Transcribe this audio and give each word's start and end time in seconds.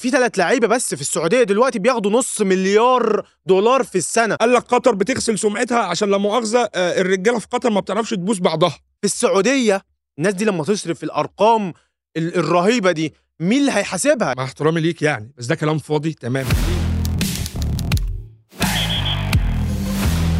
في 0.00 0.10
ثلاث 0.10 0.38
لعيبة 0.38 0.66
بس 0.66 0.94
في 0.94 1.00
السعودية 1.00 1.42
دلوقتي 1.42 1.78
بياخدوا 1.78 2.10
نص 2.10 2.40
مليار 2.40 3.26
دولار 3.46 3.82
في 3.84 3.98
السنة. 3.98 4.34
قال 4.34 4.52
لك 4.52 4.62
قطر 4.62 4.94
بتغسل 4.94 5.38
سمعتها 5.38 5.78
عشان 5.78 6.10
لا 6.10 6.18
مؤاخذة 6.18 6.68
آه، 6.74 7.00
الرجالة 7.00 7.38
في 7.38 7.46
قطر 7.50 7.70
ما 7.70 7.80
بتعرفش 7.80 8.10
تبوس 8.10 8.38
بعضها. 8.38 8.70
في 8.70 9.04
السعودية 9.04 9.82
الناس 10.18 10.34
دي 10.34 10.44
لما 10.44 10.64
تصرف 10.64 11.04
الأرقام 11.04 11.72
ال- 12.16 12.36
الرهيبة 12.36 12.92
دي 12.92 13.14
مين 13.40 13.60
اللي 13.60 13.72
هيحاسبها؟ 13.72 14.34
مع 14.36 14.44
احترامي 14.44 14.80
ليك 14.80 15.02
يعني 15.02 15.32
بس 15.38 15.46
ده 15.46 15.54
كلام 15.54 15.78
فاضي 15.78 16.12
تماما 16.12 16.50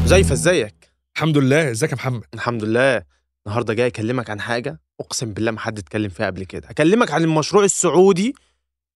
زيفه 0.06 0.32
ازيك 0.32 0.92
الحمد 1.16 1.38
لله. 1.38 1.70
ازيك 1.70 1.90
يا 1.90 1.96
محمد؟ 1.96 2.22
الحمد 2.34 2.64
لله. 2.64 3.02
النهارده 3.46 3.74
جاي 3.74 3.86
اكلمك 3.86 4.30
عن 4.30 4.40
حاجة 4.40 4.80
أقسم 5.00 5.32
بالله 5.32 5.50
ما 5.50 5.60
حد 5.60 5.78
اتكلم 5.78 6.08
فيها 6.08 6.26
قبل 6.26 6.44
كده. 6.44 6.68
هكلمك 6.68 7.10
عن 7.10 7.22
المشروع 7.22 7.64
السعودي 7.64 8.34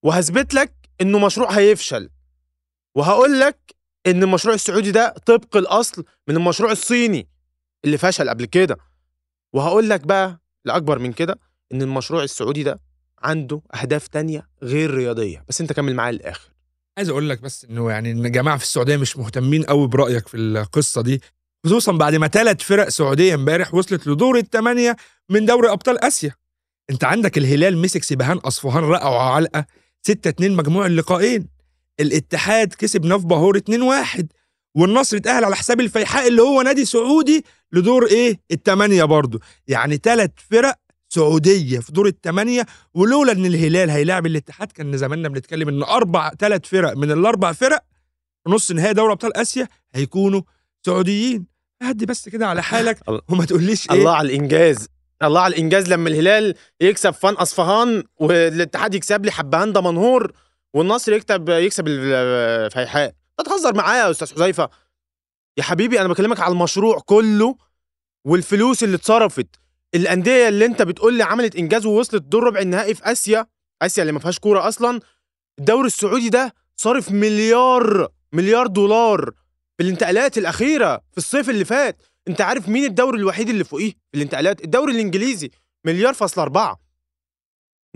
وهثبت 0.02 0.54
لك 0.54 0.72
إنه 1.00 1.18
مشروع 1.18 1.50
هيفشل. 1.50 2.10
وهقول 2.94 3.40
لك 3.40 3.74
إن 4.06 4.22
المشروع 4.22 4.54
السعودي 4.54 4.90
ده 4.90 5.14
طبق 5.26 5.56
الأصل 5.56 6.04
من 6.28 6.36
المشروع 6.36 6.72
الصيني 6.72 7.28
اللي 7.84 7.98
فشل 7.98 8.28
قبل 8.28 8.44
كده. 8.44 8.76
وهقول 9.52 9.90
لك 9.90 10.00
بقى 10.00 10.40
الاكبر 10.66 10.98
من 10.98 11.12
كده 11.12 11.38
إن 11.72 11.82
المشروع 11.82 12.22
السعودي 12.22 12.62
ده 12.62 12.80
عنده 13.22 13.62
أهداف 13.74 14.08
تانية 14.08 14.48
غير 14.62 14.94
رياضية. 14.94 15.44
بس 15.48 15.60
أنت 15.60 15.72
كمل 15.72 15.94
معايا 15.94 16.12
للآخر. 16.12 16.50
عايز 16.98 17.08
أقول 17.08 17.28
لك 17.28 17.40
بس 17.40 17.64
إنه 17.64 17.90
يعني 17.90 18.10
إن 18.10 18.32
جماعة 18.32 18.56
في 18.56 18.64
السعودية 18.64 18.96
مش 18.96 19.16
مهتمين 19.16 19.62
قوي 19.62 19.88
برأيك 19.88 20.28
في 20.28 20.36
القصة 20.36 21.02
دي 21.02 21.22
خصوصا 21.66 21.92
بعد 21.92 22.14
ما 22.14 22.28
ثلاث 22.28 22.62
فرق 22.62 22.88
سعودية 22.88 23.34
امبارح 23.34 23.74
وصلت 23.74 24.06
لدور 24.06 24.38
الثمانيه 24.38 24.96
من 25.30 25.46
دوري 25.46 25.70
أبطال 25.72 26.04
آسيا. 26.04 26.34
أنت 26.90 27.04
عندك 27.04 27.38
الهلال 27.38 27.78
مسك 27.78 28.02
سبهان 28.02 28.36
أصفهان 28.36 28.84
رقعوا 28.84 29.18
علقة 29.18 29.66
6 30.06 30.30
2 30.30 30.56
مجموع 30.56 30.86
اللقاءين 30.86 31.48
الاتحاد 32.00 32.74
كسب 32.74 33.04
ناف 33.04 33.24
باهور 33.24 33.56
2 33.56 33.82
1 33.82 34.32
والنصر 34.74 35.16
اتأهل 35.16 35.44
على 35.44 35.56
حساب 35.56 35.80
الفيحاء 35.80 36.28
اللي 36.28 36.42
هو 36.42 36.62
نادي 36.62 36.84
سعودي 36.84 37.44
لدور 37.72 38.06
إيه؟ 38.06 38.40
الثمانيه 38.50 39.04
برضه. 39.04 39.40
يعني 39.66 39.96
ثلاث 40.02 40.30
فرق 40.50 40.78
سعودية 41.08 41.78
في 41.78 41.92
دور 41.92 42.06
الثمانيه 42.06 42.66
ولولا 42.94 43.32
إن 43.32 43.46
الهلال 43.46 43.90
هيلاعب 43.90 44.26
الاتحاد 44.26 44.72
كان 44.72 44.96
زماننا 44.96 45.28
بنتكلم 45.28 45.68
إن 45.68 45.82
أربع 45.82 46.30
ثلاث 46.30 46.66
فرق 46.66 46.96
من 46.96 47.10
الأربع 47.12 47.52
فرق 47.52 47.84
نص 48.48 48.72
نهائي 48.72 48.94
دوري 48.94 49.12
أبطال 49.12 49.36
آسيا 49.36 49.68
هيكونوا 49.94 50.42
سعوديين. 50.86 51.46
هدي 51.82 52.06
بس 52.06 52.28
كده 52.28 52.46
على 52.46 52.62
حالك. 52.62 52.98
وما 53.30 53.44
تقوليش 53.44 53.90
إيه؟ 53.90 53.98
الله 53.98 54.12
على 54.16 54.28
الإنجاز. 54.28 54.88
الله 55.22 55.40
على 55.40 55.54
الإنجاز 55.54 55.92
لما 55.92 56.08
الهلال 56.08 56.54
يكسب 56.80 57.10
فان 57.10 57.34
أصفهان 57.34 58.04
والاتحاد 58.20 58.94
يكسب 58.94 59.24
لي 59.24 59.30
حبهان 59.30 59.72
دمنهور 59.72 60.32
والنصر 60.74 61.12
يكتب 61.12 61.48
يكسب 61.48 61.84
الفيحاء. 61.88 63.12
انت 63.40 63.48
تهزر 63.48 63.74
معايا 63.74 64.04
يا 64.04 64.10
أستاذ 64.10 64.34
حذيفة. 64.34 64.68
يا 65.58 65.62
حبيبي 65.62 66.00
أنا 66.00 66.08
بكلمك 66.08 66.40
على 66.40 66.52
المشروع 66.52 66.98
كله 67.06 67.56
والفلوس 68.24 68.84
اللي 68.84 68.96
اتصرفت. 68.96 69.46
الأندية 69.94 70.48
اللي 70.48 70.64
أنت 70.64 70.82
بتقول 70.82 71.14
لي 71.14 71.22
عملت 71.22 71.56
إنجاز 71.56 71.86
ووصلت 71.86 72.22
دور 72.22 72.44
ربع 72.44 72.60
النهائي 72.60 72.94
في 72.94 73.12
آسيا 73.12 73.46
آسيا 73.82 74.02
اللي 74.02 74.12
ما 74.12 74.18
فيهاش 74.18 74.38
كورة 74.38 74.68
أصلا 74.68 75.00
الدوري 75.58 75.86
السعودي 75.86 76.28
ده 76.28 76.54
صارف 76.76 77.10
مليار 77.12 78.08
مليار 78.32 78.66
دولار 78.66 79.30
في 79.76 79.82
الانتقالات 79.84 80.38
الأخيرة 80.38 80.96
في 81.12 81.18
الصيف 81.18 81.50
اللي 81.50 81.64
فات. 81.64 82.02
انت 82.28 82.40
عارف 82.40 82.68
مين 82.68 82.84
الدوري 82.84 83.18
الوحيد 83.18 83.48
اللي 83.48 83.64
فوقيه 83.64 83.90
في 83.90 84.14
الانتقالات؟ 84.16 84.64
الدوري 84.64 84.92
الإنجليزي 84.92 85.50
مليار 85.84 86.14
فاصل 86.14 86.40
أربعة. 86.40 86.80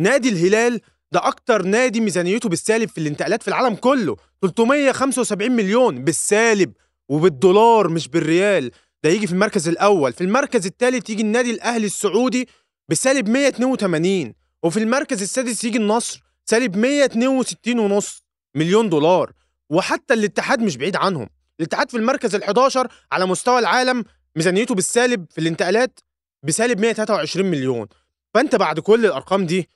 نادي 0.00 0.28
الهلال 0.28 0.80
ده 1.12 1.26
أكتر 1.28 1.62
نادي 1.62 2.00
ميزانيته 2.00 2.48
بالسالب 2.48 2.88
في 2.88 2.98
الانتقالات 2.98 3.42
في 3.42 3.48
العالم 3.48 3.74
كله. 3.74 4.16
375 4.42 5.52
مليون 5.52 6.04
بالسالب 6.04 6.72
وبالدولار 7.08 7.88
مش 7.88 8.08
بالريال. 8.08 8.70
ده 9.04 9.10
يجي 9.10 9.26
في 9.26 9.32
المركز 9.32 9.68
الأول. 9.68 10.12
في 10.12 10.20
المركز 10.20 10.66
الثالث 10.66 11.10
يجي 11.10 11.22
النادي 11.22 11.50
الأهلي 11.50 11.86
السعودي 11.86 12.48
بسالب 12.88 13.28
182 13.28 14.34
وفي 14.62 14.76
المركز 14.82 15.22
السادس 15.22 15.64
يجي 15.64 15.78
النصر 15.78 16.22
سالب 16.44 16.76
162 16.76 17.78
ونص 17.78 18.24
مليون 18.56 18.88
دولار. 18.88 19.32
وحتى 19.70 20.14
الاتحاد 20.14 20.60
مش 20.62 20.76
بعيد 20.76 20.96
عنهم. 20.96 21.28
الاتحاد 21.60 21.90
في 21.90 21.96
المركز 21.96 22.36
ال11 22.36 22.86
على 23.12 23.26
مستوى 23.26 23.58
العالم 23.58 24.04
ميزانيته 24.36 24.74
بالسالب 24.74 25.26
في 25.30 25.40
الانتقالات 25.40 26.00
بسالب 26.42 26.80
123 26.80 27.46
مليون. 27.50 27.86
فأنت 28.34 28.54
بعد 28.56 28.80
كل 28.80 29.06
الأرقام 29.06 29.46
دي 29.46 29.68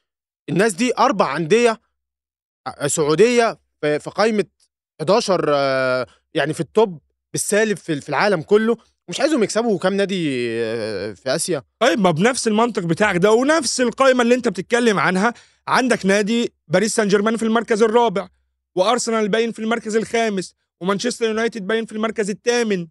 الناس 0.48 0.72
دي 0.72 0.92
أربع 0.98 1.36
أندية 1.36 1.80
ع- 2.66 2.86
سعودية 2.86 3.58
في 3.80 4.10
قائمه 4.14 4.44
11 5.00 5.44
آه، 5.48 6.06
يعني 6.34 6.54
في 6.54 6.60
التوب 6.60 7.00
بالسالب 7.32 7.76
في 7.76 8.08
العالم 8.08 8.42
كله 8.42 8.76
مش 9.08 9.20
عايزهم 9.20 9.42
يكسبوا 9.42 9.78
كام 9.78 9.94
نادي 9.94 10.46
آه، 10.62 11.12
في 11.12 11.34
آسيا. 11.34 11.62
طيب 11.78 11.98
ما 12.00 12.10
بنفس 12.10 12.48
المنطق 12.48 12.82
بتاعك 12.82 13.16
ده 13.16 13.32
ونفس 13.32 13.80
القائمه 13.80 14.22
اللي 14.22 14.34
أنت 14.34 14.48
بتتكلم 14.48 14.98
عنها 14.98 15.34
عندك 15.68 16.06
نادي 16.06 16.52
باريس 16.68 16.94
سان 16.94 17.08
جيرمان 17.08 17.36
في 17.36 17.42
المركز 17.42 17.82
الرابع 17.82 18.28
وأرسنال 18.76 19.28
باين 19.28 19.52
في 19.52 19.58
المركز 19.58 19.96
الخامس 19.96 20.54
ومانشستر 20.80 21.24
يونايتد 21.24 21.66
باين 21.66 21.86
في 21.86 21.92
المركز 21.92 22.30
الثامن. 22.30 22.86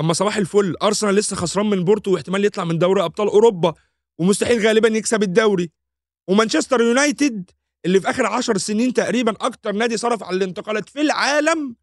أما 0.00 0.12
صباح 0.12 0.36
الفل 0.36 0.76
أرسنال 0.82 1.14
لسه 1.14 1.36
خسران 1.36 1.66
من 1.66 1.84
بورتو 1.84 2.12
واحتمال 2.12 2.44
يطلع 2.44 2.64
من 2.64 2.78
دوري 2.78 3.04
أبطال 3.04 3.28
أوروبا 3.28 3.74
ومستحيل 4.18 4.66
غالبا 4.66 4.88
يكسب 4.88 5.22
الدوري. 5.22 5.70
ومانشستر 6.28 6.80
يونايتد 6.80 7.50
اللي 7.84 8.00
في 8.00 8.10
آخر 8.10 8.26
عشر 8.26 8.58
سنين 8.58 8.92
تقريبا 8.92 9.32
أكتر 9.32 9.72
نادي 9.72 9.96
صرف 9.96 10.22
على 10.22 10.36
الانتقالات 10.36 10.88
في 10.88 11.00
العالم 11.00 11.76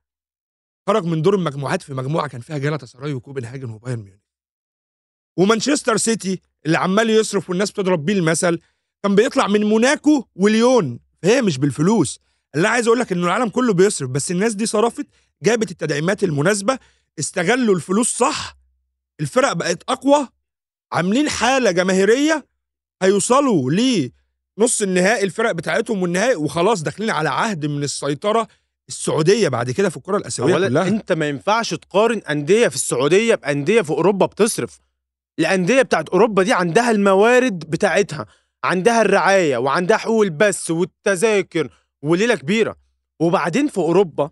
خرج 0.87 1.05
من 1.05 1.21
دور 1.21 1.35
المجموعات 1.35 1.81
في 1.81 1.93
مجموعة 1.93 2.27
كان 2.27 2.41
فيها 2.41 2.57
جالاتا 2.57 2.85
سراي 2.85 3.13
وكوبنهاجن 3.13 3.69
وبايرن 3.69 3.99
ميونخ. 3.99 4.21
ومانشستر 5.37 5.97
سيتي 5.97 6.41
اللي 6.65 6.77
عمال 6.77 7.09
يصرف 7.09 7.49
والناس 7.49 7.71
بتضرب 7.71 8.05
بيه 8.05 8.13
المثل 8.13 8.59
كان 9.03 9.15
بيطلع 9.15 9.47
من 9.47 9.63
موناكو 9.63 10.25
وليون. 10.35 10.99
فهي 11.23 11.41
مش 11.41 11.57
بالفلوس. 11.57 12.19
اللي 12.55 12.67
عايز 12.67 12.87
أقول 12.87 12.99
لك 12.99 13.11
إنه 13.11 13.25
العالم 13.25 13.49
كله 13.49 13.73
بيصرف 13.73 14.09
بس 14.09 14.31
الناس 14.31 14.53
دي 14.53 14.65
صرفت 14.65 15.07
جابت 15.43 15.71
التدعيمات 15.71 16.23
المناسبة 16.23 16.79
استغلوا 17.19 17.75
الفلوس 17.75 18.17
صح 18.17 18.57
الفرق 19.19 19.53
بقت 19.53 19.83
أقوى 19.89 20.27
عاملين 20.91 21.29
حالة 21.29 21.71
جماهيرية 21.71 22.47
هيوصلوا 23.03 23.71
لنص 23.71 24.81
النهائي 24.81 25.23
الفرق 25.23 25.51
بتاعتهم 25.51 26.01
والنهائي 26.01 26.35
وخلاص 26.35 26.83
داخلين 26.83 27.09
على 27.09 27.29
عهد 27.29 27.65
من 27.65 27.83
السيطرة 27.83 28.47
السعودية 28.89 29.49
بعد 29.49 29.71
كده 29.71 29.89
في 29.89 29.97
الكرة 29.97 30.17
الآسيوية 30.17 30.53
كلها. 30.67 30.87
أنت 30.87 31.11
ما 31.11 31.27
ينفعش 31.29 31.73
تقارن 31.73 32.17
أندية 32.17 32.67
في 32.67 32.75
السعودية 32.75 33.35
بأندية 33.35 33.81
في 33.81 33.89
أوروبا 33.89 34.25
بتصرف. 34.25 34.79
الأندية 35.39 35.81
بتاعت 35.81 36.09
أوروبا 36.09 36.43
دي 36.43 36.53
عندها 36.53 36.91
الموارد 36.91 37.59
بتاعتها 37.59 38.25
عندها 38.63 39.01
الرعاية 39.01 39.57
وعندها 39.57 39.97
حقوق 39.97 40.21
البث 40.23 40.71
والتذاكر 40.71 41.69
وليلة 42.01 42.35
كبيرة. 42.35 42.75
وبعدين 43.19 43.67
في 43.67 43.77
أوروبا 43.77 44.31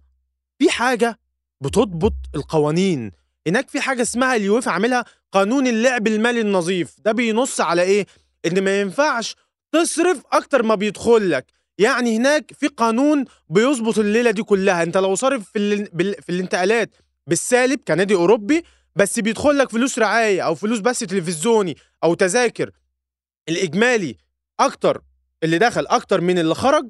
في 0.59 0.69
حاجة 0.69 1.19
بتضبط 1.61 2.13
القوانين. 2.35 3.11
هناك 3.47 3.69
في 3.69 3.81
حاجة 3.81 4.01
اسمها 4.01 4.35
اليويفا 4.35 4.72
عاملها 4.72 5.05
قانون 5.31 5.67
اللعب 5.67 6.07
المالي 6.07 6.41
النظيف. 6.41 6.95
ده 7.05 7.11
بينص 7.11 7.61
على 7.61 7.81
إيه؟ 7.81 8.05
إن 8.45 8.63
ما 8.63 8.81
ينفعش 8.81 9.35
تصرف 9.72 10.23
أكتر 10.31 10.63
ما 10.63 10.75
بيدخل 10.75 11.31
لك. 11.31 11.45
يعني 11.77 12.17
هناك 12.17 12.53
في 12.53 12.67
قانون 12.67 13.25
بيظبط 13.49 13.99
الليلة 13.99 14.31
دي 14.31 14.44
كلها. 14.44 14.83
أنت 14.83 14.97
لو 14.97 15.16
صارف 15.16 15.49
في 15.51 15.59
ال... 15.59 15.85
في 16.23 16.29
الانتقالات 16.29 16.95
بالسالب 17.27 17.79
كنادي 17.88 18.16
أوروبي 18.16 18.63
بس 18.95 19.19
بيدخل 19.19 19.57
لك 19.57 19.69
فلوس 19.69 19.99
رعاية 19.99 20.41
أو 20.41 20.55
فلوس 20.55 20.79
بث 20.79 20.99
تلفزيوني 20.99 21.78
أو 22.03 22.13
تذاكر 22.13 22.72
الإجمالي 23.49 24.16
أكتر 24.59 25.01
اللي 25.43 25.57
دخل 25.57 25.88
أكتر 25.88 26.22
من 26.22 26.39
اللي 26.39 26.55
خرج 26.55 26.89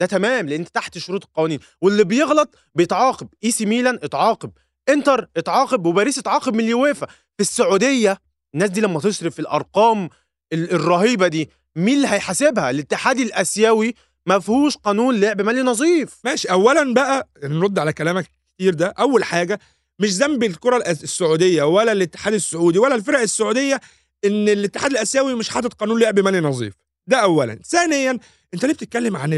ده 0.00 0.06
تمام 0.06 0.48
لأن 0.48 0.72
تحت 0.72 0.98
شروط 0.98 1.24
القوانين. 1.24 1.58
واللي 1.82 2.04
بيغلط 2.04 2.54
بيتعاقب 2.74 3.28
إي 3.44 3.50
سي 3.50 3.66
ميلان 3.66 3.98
اتعاقب 4.02 4.50
إنتر 4.88 5.28
اتعاقب 5.36 5.86
وباريس 5.86 6.18
اتعاقب 6.18 6.54
من 6.54 6.60
اليويفا. 6.64 7.06
في 7.06 7.40
السعودية 7.40 8.18
الناس 8.54 8.70
دي 8.70 8.80
لما 8.80 9.00
تصرف 9.00 9.40
الأرقام 9.40 10.08
ال- 10.52 10.72
الرهيبة 10.72 11.28
دي 11.28 11.50
مين 11.76 11.96
اللي 11.96 12.08
هيحاسبها؟ 12.08 12.70
الاتحاد 12.70 13.18
الآسيوي 13.18 13.94
ما 14.26 14.38
فيهوش 14.38 14.76
قانون 14.76 15.20
لعب 15.20 15.40
مالي 15.42 15.62
نظيف. 15.62 16.18
ماشي 16.24 16.50
اولا 16.50 16.94
بقى 16.94 17.28
نرد 17.44 17.78
على 17.78 17.92
كلامك 17.92 18.30
كتير 18.58 18.74
ده. 18.74 18.86
أول 18.98 19.24
حاجة 19.24 19.60
مش 20.00 20.10
ذنب 20.10 20.42
الكرة 20.44 20.76
السعودية 20.90 21.62
ولا 21.62 21.92
الاتحاد 21.92 22.34
السعودي 22.34 22.78
ولا 22.78 22.94
الفرق 22.94 23.20
السعودية 23.20 23.80
إن 24.24 24.48
الاتحاد 24.48 24.90
الآسيوي 24.90 25.34
مش 25.34 25.48
حاطط 25.48 25.74
قانون 25.74 26.00
لعب 26.00 26.18
مالي 26.20 26.40
نظيف. 26.40 26.74
ده 27.06 27.16
اولا. 27.16 27.58
ثانيا 27.66 28.18
أنت 28.54 28.64
ليه 28.64 28.72
بتتكلم 28.74 29.16
عن 29.16 29.30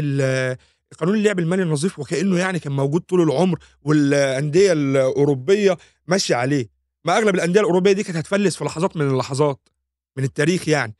قانون 0.99 1.15
اللعب 1.15 1.39
المالي 1.39 1.63
النظيف 1.63 1.99
وكأنه 1.99 2.39
يعني 2.39 2.59
كان 2.59 2.71
موجود 2.73 3.01
طول 3.01 3.21
العمر 3.21 3.59
والأندية 3.83 4.71
الأوروبية 4.73 5.77
ماشية 6.07 6.35
عليه؟ 6.35 6.67
ما 7.05 7.17
أغلب 7.17 7.35
الأندية 7.35 7.59
الأوروبية 7.59 7.91
دي 7.91 8.03
كانت 8.03 8.17
هتفلس 8.17 8.55
في 8.55 8.63
لحظات 8.65 8.97
من 8.97 9.09
اللحظات 9.09 9.69
من 10.17 10.23
التاريخ 10.23 10.67
يعني. 10.67 10.95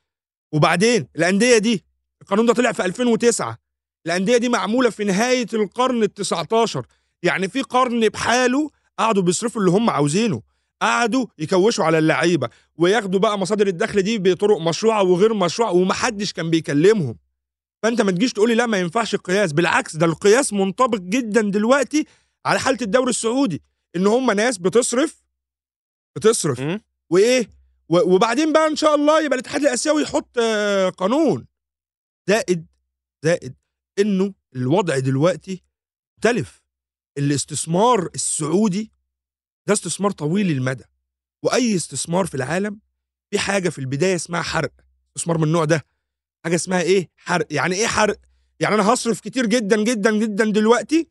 وبعدين 0.53 1.07
الأندية 1.15 1.57
دي 1.57 1.83
القانون 2.21 2.45
ده 2.45 2.53
طلع 2.53 2.71
في 2.71 2.85
2009 2.85 3.57
الأندية 4.05 4.37
دي 4.37 4.49
معمولة 4.49 4.89
في 4.89 5.03
نهاية 5.03 5.45
القرن 5.53 6.05
ال19 6.07 6.81
يعني 7.23 7.47
في 7.47 7.61
قرن 7.61 8.09
بحاله 8.09 8.69
قعدوا 8.99 9.23
بيصرفوا 9.23 9.61
اللي 9.61 9.71
هم 9.71 9.89
عاوزينه. 9.89 10.41
قعدوا 10.81 11.25
يكوشوا 11.37 11.85
على 11.85 11.97
اللعيبة 11.97 12.49
وياخدوا 12.75 13.19
بقى 13.19 13.39
مصادر 13.39 13.67
الدخل 13.67 14.01
دي 14.01 14.17
بطرق 14.17 14.57
مشروعة 14.57 15.03
وغير 15.03 15.33
مشروعة 15.33 15.71
ومحدش 15.71 16.33
كان 16.33 16.49
بيكلمهم. 16.49 17.15
فانت 17.83 18.01
ما 18.01 18.11
تجيش 18.11 18.33
تقولي 18.33 18.55
لا 18.55 18.65
ما 18.65 18.77
ينفعش 18.79 19.13
القياس. 19.15 19.51
بالعكس 19.53 19.95
ده 19.95 20.05
القياس 20.05 20.53
منطبق 20.53 20.97
جدا 20.97 21.41
دلوقتي 21.41 22.05
على 22.45 22.59
حالة 22.59 22.77
الدوري 22.81 23.09
السعودي 23.09 23.61
إن 23.95 24.07
هم 24.07 24.31
ناس 24.31 24.57
بتصرف 24.57 25.23
بتصرف. 26.17 26.59
مم. 26.59 26.81
وإيه؟ 27.09 27.49
وبعدين 27.89 28.53
بقى 28.53 28.67
إن 28.67 28.75
شاء 28.75 28.95
الله 28.95 29.21
يبقى 29.25 29.35
الاتحاد 29.35 29.61
الآسيوي 29.61 30.01
يحط 30.01 30.37
آه، 30.41 30.89
قانون. 30.89 31.47
زائد 32.29 32.65
زائد 33.23 33.55
إنه 33.99 34.33
الوضع 34.55 34.99
دلوقتي 34.99 35.63
مختلف. 36.17 36.61
الاستثمار 37.17 38.09
السعودي 38.15 38.91
ده 39.67 39.73
استثمار 39.73 40.11
طويل 40.11 40.51
المدى. 40.51 40.83
وأي 41.43 41.75
استثمار 41.75 42.25
في 42.25 42.35
العالم 42.35 42.79
في 43.31 43.39
حاجة 43.39 43.69
في 43.69 43.79
البداية 43.79 44.15
اسمها 44.15 44.41
حرق. 44.41 44.71
استثمار 45.17 45.37
من 45.37 45.43
النوع 45.43 45.65
ده. 45.65 45.85
حاجة 46.43 46.55
اسمها 46.55 46.81
إيه؟ 46.81 47.09
حرق. 47.17 47.47
يعني 47.51 47.75
إيه 47.75 47.87
حرق؟ 47.87 48.17
يعني 48.59 48.75
أنا 48.75 48.93
هصرف 48.93 49.19
كتير 49.19 49.45
جدا 49.45 49.83
جدا 49.83 50.11
جدا 50.11 50.45
دلوقتي 50.45 51.07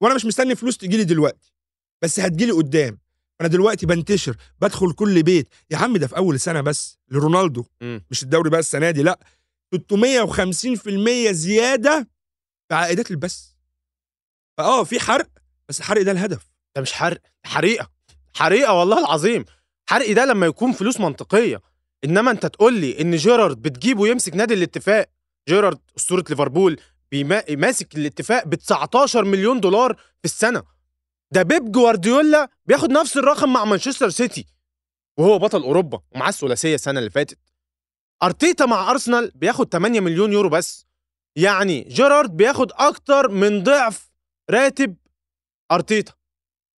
وأنا 0.00 0.14
مش 0.14 0.24
مستني 0.24 0.54
فلوس 0.54 0.78
تجيلي 0.78 1.04
دلوقتي. 1.04 1.52
بس 2.02 2.20
هتجيلي 2.20 2.52
قدام. 2.52 2.98
أنا 3.40 3.48
دلوقتي 3.48 3.86
بنتشر. 3.86 4.36
بدخل 4.60 4.92
كل 4.92 5.22
بيت. 5.22 5.48
يا 5.70 5.76
عم 5.76 5.96
ده 5.96 6.06
في 6.06 6.16
أول 6.16 6.40
سنه 6.40 6.60
بس 6.60 6.98
لرونالدو. 7.08 7.64
مم. 7.80 8.04
مش 8.10 8.22
الدوري 8.22 8.50
بقى 8.50 8.60
السنة 8.60 8.90
دي 8.90 9.02
لا. 9.02 9.18
350% 9.74 11.30
زيادة 11.32 12.08
في 12.68 12.74
عائدات 12.74 13.10
البث. 13.10 13.46
فآه 14.58 14.84
في 14.84 15.00
حرق. 15.00 15.28
بس 15.68 15.78
الحرق 15.80 16.02
ده 16.02 16.12
الهدف. 16.12 16.50
ده 16.76 16.82
مش 16.82 16.92
حرق. 16.92 17.20
حريقة. 17.44 17.90
حريقة 18.34 18.72
والله 18.72 18.98
العظيم. 19.00 19.44
حرق 19.88 20.12
ده 20.12 20.24
لما 20.24 20.46
يكون 20.46 20.72
فلوس 20.72 21.00
منطقية. 21.00 21.60
إنما 22.06 22.30
أنت 22.30 22.46
تقول 22.46 22.74
لي 22.80 23.00
إن 23.00 23.16
جيرارد 23.16 23.62
بتجيبه 23.62 24.08
يمسك 24.08 24.34
نادي 24.34 24.54
الاتفاق 24.54 25.06
جيرارد 25.48 25.78
أسطورة 25.96 26.24
ليفربول 26.30 26.80
ماسك 27.50 27.96
الاتفاق 27.96 28.44
ب 28.46 28.54
19 28.54 29.24
مليون 29.24 29.60
دولار 29.60 29.94
في 29.94 30.24
السنة. 30.24 30.62
ده 31.30 31.42
بيب 31.42 31.72
جوارديولا 31.72 32.48
بياخد 32.66 32.90
نفس 32.90 33.16
الرقم 33.16 33.52
مع 33.52 33.64
مانشستر 33.64 34.08
سيتي. 34.10 34.46
وهو 35.18 35.38
بطل 35.38 35.62
أوروبا 35.62 36.00
ومعاه 36.14 36.28
الثلاثية 36.28 36.74
السنة 36.74 36.98
اللي 36.98 37.10
فاتت. 37.10 37.38
أرتيتا 38.22 38.66
مع 38.66 38.90
أرسنال 38.90 39.32
بياخد 39.34 39.68
8 39.72 40.00
مليون 40.00 40.32
يورو 40.32 40.48
بس. 40.48 40.86
يعني 41.36 41.80
جيرارد 41.80 42.36
بياخد 42.36 42.72
أكتر 42.74 43.28
من 43.28 43.62
ضعف 43.62 44.10
راتب 44.50 44.96
أرتيتا. 45.72 46.12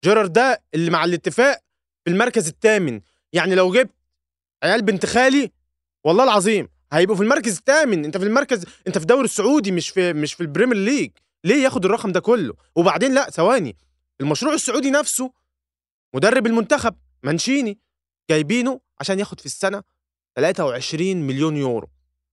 جيرارد 0.03 0.33
ده 0.33 0.63
اللي 0.73 0.91
مع 0.91 1.05
الاتفاق 1.05 1.59
في 2.05 2.11
المركز 2.11 2.47
الثامن. 2.47 3.01
يعني 3.33 3.55
لو 3.55 3.71
جبت 3.71 3.96
عيال 4.63 4.81
بنت 4.81 5.05
خالي 5.05 5.51
والله 6.03 6.23
العظيم 6.23 6.67
هيبقوا 6.93 7.17
في 7.17 7.23
المركز 7.23 7.57
الثامن. 7.57 8.05
انت 8.05 8.17
في 8.17 8.23
المركز 8.23 8.65
انت 8.87 8.97
في 8.97 9.01
الدوري 9.03 9.25
السعودي 9.25 9.71
مش 9.71 9.89
في 9.89 10.13
مش 10.13 10.33
في 10.33 10.41
ال 10.41 10.46
Premier 10.46 10.77
League. 10.77 11.11
ليه 11.43 11.63
ياخد 11.63 11.85
الرقم 11.85 12.11
ده 12.11 12.19
كله؟ 12.19 12.53
وبعدين 12.75 13.13
لا 13.13 13.29
ثواني 13.29 13.77
المشروع 14.21 14.53
السعودي 14.53 14.91
نفسه 14.91 15.31
مدرب 16.15 16.47
المنتخب 16.47 16.95
مانشيني 17.23 17.79
جايبينه 18.29 18.81
عشان 18.99 19.19
ياخد 19.19 19.39
في 19.39 19.45
السنة 19.45 19.83
23 20.35 21.17
مليون 21.17 21.57
يورو. 21.57 21.89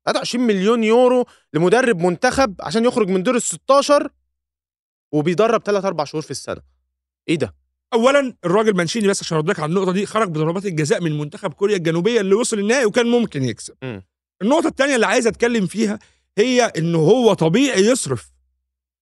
23 0.07 0.47
مليون 0.47 0.85
يورو 0.85 1.27
لمدرب 1.53 1.99
منتخب 2.01 2.55
عشان 2.61 2.85
يخرج 2.85 3.09
من 3.09 3.23
دور 3.23 3.37
ال 3.37 3.43
16 3.43 4.11
وبيدرب 5.13 5.63
3 5.63 5.89
4 5.89 6.07
شهور 6.07 6.23
في 6.23 6.31
السنة. 6.31 6.61
إيه 7.29 7.37
ده؟ 7.37 7.55
اولا 7.95 8.35
الراجل 8.45 8.77
مانشيني 8.77 9.09
بس 9.09 9.23
عشان 9.23 9.37
ارد 9.37 9.61
على 9.61 9.71
النقطة 9.71 9.93
دي 9.93 10.07
خرج 10.07 10.29
بضربات 10.29 10.67
الجزاء 10.67 11.01
من 11.01 11.19
منتخب 11.19 11.53
كوريا 11.53 11.77
الجنوبية 11.77 12.21
اللي 12.21 12.35
وصل 12.35 12.59
النهائي 12.59 12.85
وكان 12.85 13.07
ممكن 13.07 13.45
يكسب. 13.45 13.75
مم. 13.83 14.03
النقطة 14.43 14.69
الثانية 14.69 14.95
اللي 14.95 15.07
عايز 15.07 15.27
أتكلم 15.27 15.67
فيها 15.67 15.99
هي 16.39 16.63
انه 16.63 16.99
هو 16.99 17.33
طبيعي 17.33 17.87
يصرف. 17.87 18.33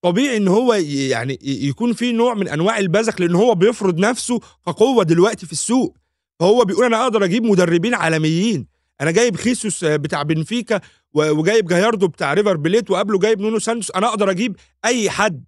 طبيعي 0.02 0.36
إن 0.36 0.48
هو 0.48 0.74
يعني 0.74 1.38
يكون 1.42 1.92
في 1.92 2.12
نوع 2.12 2.34
من 2.34 2.48
أنواع 2.48 2.78
البذخ 2.78 3.20
لأن 3.20 3.34
هو 3.34 3.54
بيفرض 3.54 3.98
نفسه 3.98 4.40
كقوة 4.66 5.04
دلوقتي 5.04 5.46
في 5.46 5.52
السوق. 5.52 5.96
فهو 6.40 6.64
بيقول 6.64 6.84
أنا 6.84 7.02
أقدر 7.02 7.24
أجيب 7.24 7.44
مدربين 7.44 7.94
عالميين. 7.94 8.66
أنا 9.00 9.10
جايب 9.10 9.36
خيسوس 9.36 9.84
بتاع 9.84 10.22
بنفيكا 10.22 10.80
وجايب 11.14 11.66
جاياردو 11.66 12.08
بتاع 12.08 12.34
ريفر 12.34 12.56
بليت 12.56 12.90
وقبله 12.90 13.18
جايب 13.18 13.40
نونو 13.40 13.58
سانتوس. 13.58 13.90
أنا 13.90 14.08
أقدر 14.08 14.30
أجيب 14.30 14.56
أي 14.84 15.10
حد. 15.10 15.44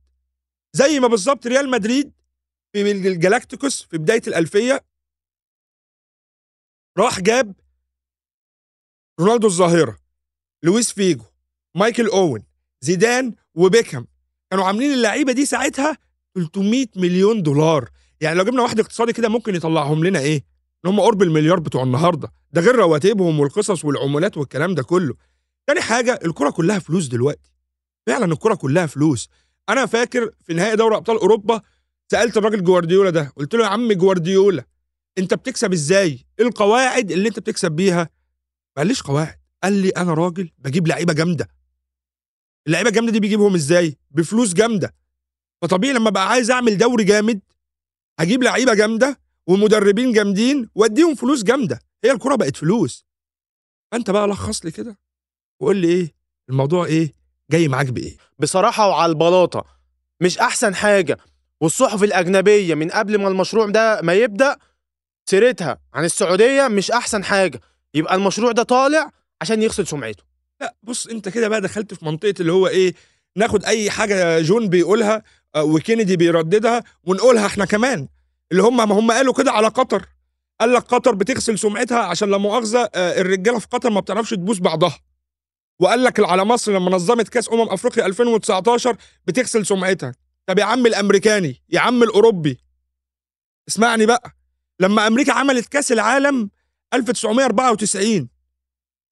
زي 0.73 1.01
ما 1.01 1.09
بالظبط 1.09 1.47
ريال 1.47 1.71
مدريد 1.71 2.13
في 2.75 2.91
ال 2.91 2.99
Galácticos 2.99 3.83
في 3.83 3.99
بداية 3.99 4.23
الألفية 4.27 4.85
راح 6.99 7.21
جاب 7.21 7.55
رونالدو 9.21 9.47
الظاهرة 9.47 9.99
لويس 10.63 10.93
فيجو 10.93 11.25
مايكل 11.77 12.07
أوين 12.07 12.43
زيدان 12.81 13.35
وبيكهام. 13.55 14.07
كانوا 14.51 14.65
عاملين 14.65 14.93
اللعيبة 14.93 15.33
دي 15.33 15.47
ساعتها 15.47 15.99
300 16.35 16.87
مليون 16.97 17.43
دولار. 17.43 17.91
يعني 18.21 18.39
لو 18.39 18.45
جبنا 18.45 18.63
واحد 18.63 18.81
اقتصادي 18.81 19.13
كده 19.13 19.29
ممكن 19.29 19.55
يطلعهم 19.55 20.05
لنا 20.05 20.19
إيه؟ 20.19 20.45
إن 20.85 20.91
هم 20.91 21.01
قرب 21.01 21.23
المليار 21.23 21.61
بتوع 21.61 21.83
النهارده. 21.83 22.33
ده 22.53 22.61
غير 22.61 22.77
رواتبهم 22.77 23.41
والقصص 23.41 23.85
والعمولات 23.85 24.37
والكلام 24.37 24.75
ده 24.75 24.83
كله. 24.83 25.15
تاني 25.67 25.81
حاجة 25.81 26.19
الكرة 26.25 26.51
كلها 26.51 26.79
فلوس 26.79 27.07
دلوقتي. 27.07 27.53
فعلا 28.07 28.33
الكرة 28.33 28.55
كلها 28.55 28.87
فلوس. 28.87 29.29
أنا 29.69 29.87
فاكر 29.87 30.31
في 30.45 30.55
نهائي 30.55 30.77
دوري 30.77 30.97
أبطال 30.97 31.17
أوروبا 31.19 31.63
سألت 32.15 32.37
الراجل 32.37 32.65
جوارديولا 32.65 33.11
ده 33.11 33.33
قلت 33.37 33.55
له 33.55 33.65
يا 33.65 33.69
عم 33.69 33.93
جوارديولا 33.93 34.65
أنت 35.19 35.35
بتكسب 35.35 35.73
إزاي؟ 35.73 36.27
إيه 36.39 36.47
القواعد 36.47 37.11
اللي 37.11 37.29
أنت 37.29 37.39
بتكسب 37.39 37.73
بيها؟ 37.73 38.03
ما 38.77 38.83
قاليش 38.83 39.03
قواعد 39.03 39.39
قال 39.63 39.73
لي 39.73 39.89
أنا 39.89 40.15
راجل 40.15 40.51
بجيب 40.59 40.87
لعيبة 40.87 41.13
جامدة. 41.13 41.49
اللعيبة 42.67 42.89
الجامدة 42.89 43.13
دي 43.13 43.21
بيجيبهم 43.21 43.55
إزاي؟ 43.55 43.97
بفلوس 44.11 44.53
جامدة. 44.53 44.95
فطبيعي 45.63 45.95
لما 45.95 46.11
بقى 46.11 46.29
عايز 46.29 46.51
أعمل 46.51 46.79
دوري 46.79 47.05
جامد 47.05 47.41
هجيب 48.21 48.43
لعيبة 48.43 48.75
جامدة 48.75 49.21
ومدربين 49.47 50.13
جامدين 50.13 50.71
وأديهم 50.75 51.15
فلوس 51.15 51.43
جامدة. 51.43 51.81
هي 52.05 52.11
الكرة 52.13 52.35
بقت 52.37 52.57
فلوس. 52.57 53.07
فأنت 53.93 54.11
بقى 54.11 54.27
لخص 54.29 54.65
لي 54.65 54.71
كده 54.71 54.99
وقول 55.61 55.77
لي 55.77 55.89
إيه؟ 55.89 56.15
الموضوع 56.49 56.85
إيه؟ 56.87 57.15
جاي 57.51 57.69
معاك 57.69 57.87
بإيه؟ 57.87 58.17
بصراحة 58.39 58.89
وعلى 58.89 59.13
البلاطة 59.13 59.65
مش 60.21 60.39
أحسن 60.39 60.75
حاجة. 60.75 61.19
والصحف 61.65 62.03
الأجنبية 62.03 62.75
من 62.75 62.91
قبل 62.91 63.19
ما 63.19 63.29
المشروع 63.29 63.67
ده 63.67 64.01
ما 64.03 64.15
يبدأ 64.15 64.57
سيرتها 65.31 65.79
عن 65.95 66.05
السعودية 66.05 66.69
مش 66.69 66.91
أحسن 66.91 67.25
حاجة. 67.25 67.61
يبقى 67.95 68.15
المشروع 68.15 68.53
ده 68.53 68.63
طالع 68.63 69.11
عشان 69.41 69.63
يغسل 69.63 69.87
سمعته. 69.87 70.23
لا 70.61 70.75
بص 70.83 71.07
انت 71.07 71.29
كده 71.29 71.49
بقى 71.49 71.61
دخلت 71.61 71.95
في 71.95 72.05
منطقة 72.05 72.35
اللي 72.41 72.53
هو 72.53 72.67
إيه 72.67 72.95
ناخد 73.37 73.65
أي 73.65 73.91
حاجة 73.91 74.41
جون 74.41 74.69
بيقولها 74.69 75.23
آه، 75.55 75.65
وكينيدي 75.65 76.17
بيرددها 76.17 76.85
ونقولها 77.05 77.47
إحنا 77.47 77.65
كمان. 77.65 78.09
اللي 78.53 78.63
هم 78.63 78.77
ما 78.77 78.95
هم 78.95 79.11
قالوا 79.13 79.35
كده 79.35 79.53
على 79.53 79.69
قطر. 79.69 80.07
قال 80.61 80.73
لك 80.73 80.83
قطر 80.83 81.15
بتغسل 81.15 81.59
سمعتها 81.59 81.99
عشان 81.99 82.31
لا 82.31 82.39
مؤاخذة 82.39 82.91
آه، 82.95 83.21
الرجالة 83.21 83.59
في 83.59 83.67
قطر 83.67 83.91
ما 83.91 84.01
بتعرفش 84.01 84.31
تبوس 84.31 84.59
بعضها. 84.59 84.99
وقال 85.81 86.05
لك 86.05 86.21
على 86.21 86.45
مصر 86.45 86.73
لما 86.73 86.91
نظمت 86.91 87.29
كأس 87.29 87.53
أمم 87.53 87.69
أفريقيا 87.69 88.07
2019 88.07 88.97
بتغسل 89.27 89.67
سمعتها. 89.67 90.13
طب 90.47 90.59
يا 90.59 90.65
عم 90.65 90.87
الأمريكاني 90.87 91.63
يا 91.71 91.81
عم 91.81 92.03
الأوروبي. 92.03 92.59
اسمعني 93.69 94.07
بقى 94.07 94.31
لما 94.81 95.07
أمريكا 95.07 95.33
عملت 95.33 95.67
كأس 95.69 95.93
العالم 95.93 96.51
1994 96.95 98.29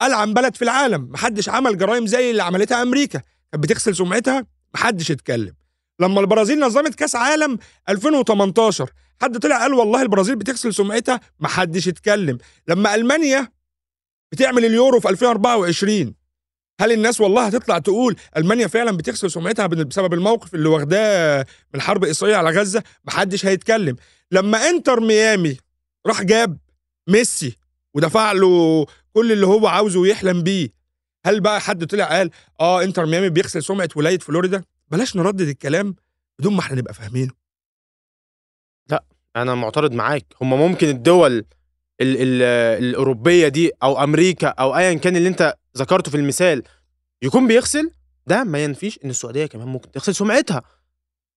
ألعن 0.03 0.35
بلد 0.35 0.55
في 0.57 0.63
العالم 0.63 1.09
محدش 1.11 1.49
عمل 1.49 1.79
جرائم 1.79 2.07
زي 2.07 2.31
اللي 2.31 2.43
عملتها 2.43 2.83
أمريكا. 2.83 3.23
كانت 3.53 3.65
بتغسل 3.65 3.97
سمعتها 3.97 4.47
محدش 4.75 5.11
اتكلم. 5.11 5.55
لما 6.01 6.21
البرازيل 6.21 6.61
نظمت 6.61 6.95
كأس 6.95 7.17
عالم 7.17 7.59
2018 7.89 8.91
حد 9.23 9.39
طلع 9.39 9.59
قال 9.59 9.75
والله 9.75 10.03
البرازيل 10.03 10.37
بتغسل 10.37 10.75
سمعتها 10.75 11.21
محدش 11.41 11.89
اتكلم. 11.89 12.39
لما 12.69 12.95
ألمانيا 12.95 13.53
بتعمل 14.33 14.65
اليورو 14.65 15.01
في 15.01 15.09
2024 15.09 16.15
هل 16.83 16.93
الناس 16.93 17.21
والله 17.21 17.47
هتطلع 17.47 17.79
تقول 17.79 18.17
ألمانيا 18.37 18.67
فعلا 18.67 18.97
بتغسل 18.97 19.31
سمعتها 19.31 19.67
بسبب 19.67 20.15
الموقف 20.15 20.55
اللي 20.55 20.69
واخداه 20.69 21.47
من 21.75 21.81
حرب 21.81 22.05
إسرائيل 22.05 22.37
على 22.37 22.51
غزة؟ 22.51 22.83
محدش 23.05 23.47
هيتكلم. 23.47 23.97
لما 24.31 24.69
إنتر 24.69 25.01
ميامي 25.01 25.57
راح 26.07 26.23
جاب 26.23 26.59
ميسي 27.09 27.57
ودفع 27.95 28.33
له 28.33 28.87
كل 29.13 29.33
اللي 29.33 29.47
هو 29.47 29.67
عاوزه 29.67 30.01
ويحلم 30.01 30.43
بيه 30.43 30.69
هل 31.27 31.41
بقى 31.41 31.61
حد 31.61 31.87
طلع 31.87 32.05
قال 32.05 32.31
آه 32.61 32.83
إنتر 32.83 33.07
ميامي 33.07 33.29
بيغسل 33.31 33.63
سمعة 33.63 33.89
ولاية 33.97 34.19
فلوريدا؟ 34.19 34.65
بلاش 34.89 35.17
نردد 35.17 35.49
الكلام 35.49 35.95
بدون 36.39 36.55
ما 36.55 36.61
إحنا 36.61 36.77
نبقى 36.77 36.95
فاهمينه. 36.95 37.31
أنا 39.37 39.55
معترض 39.55 39.93
معاك. 39.93 40.27
هم 40.41 40.51
ممكن 40.51 40.89
الدول 40.89 41.33
ال 41.33 41.45
ال 42.01 42.43
الأوروبية 42.85 43.49
دي 43.49 43.71
أو 43.83 44.05
أمريكا 44.05 44.49
أو 44.49 44.77
ايا 44.77 44.95
كان 44.95 45.17
اللي 45.17 45.29
أنت 45.29 45.55
ذكرته 45.79 46.11
في 46.11 46.17
المثال 46.17 46.63
يكون 47.23 47.47
بيغسل 47.47 47.91
ده 48.27 48.45
ما 48.45 48.65
ينفيش 48.65 48.99
إن 49.05 49.11
السعودية 49.11 49.47
كمان 49.47 49.69
ممكن 49.69 49.91
تغسل 49.91 50.15
سمعتها. 50.15 50.63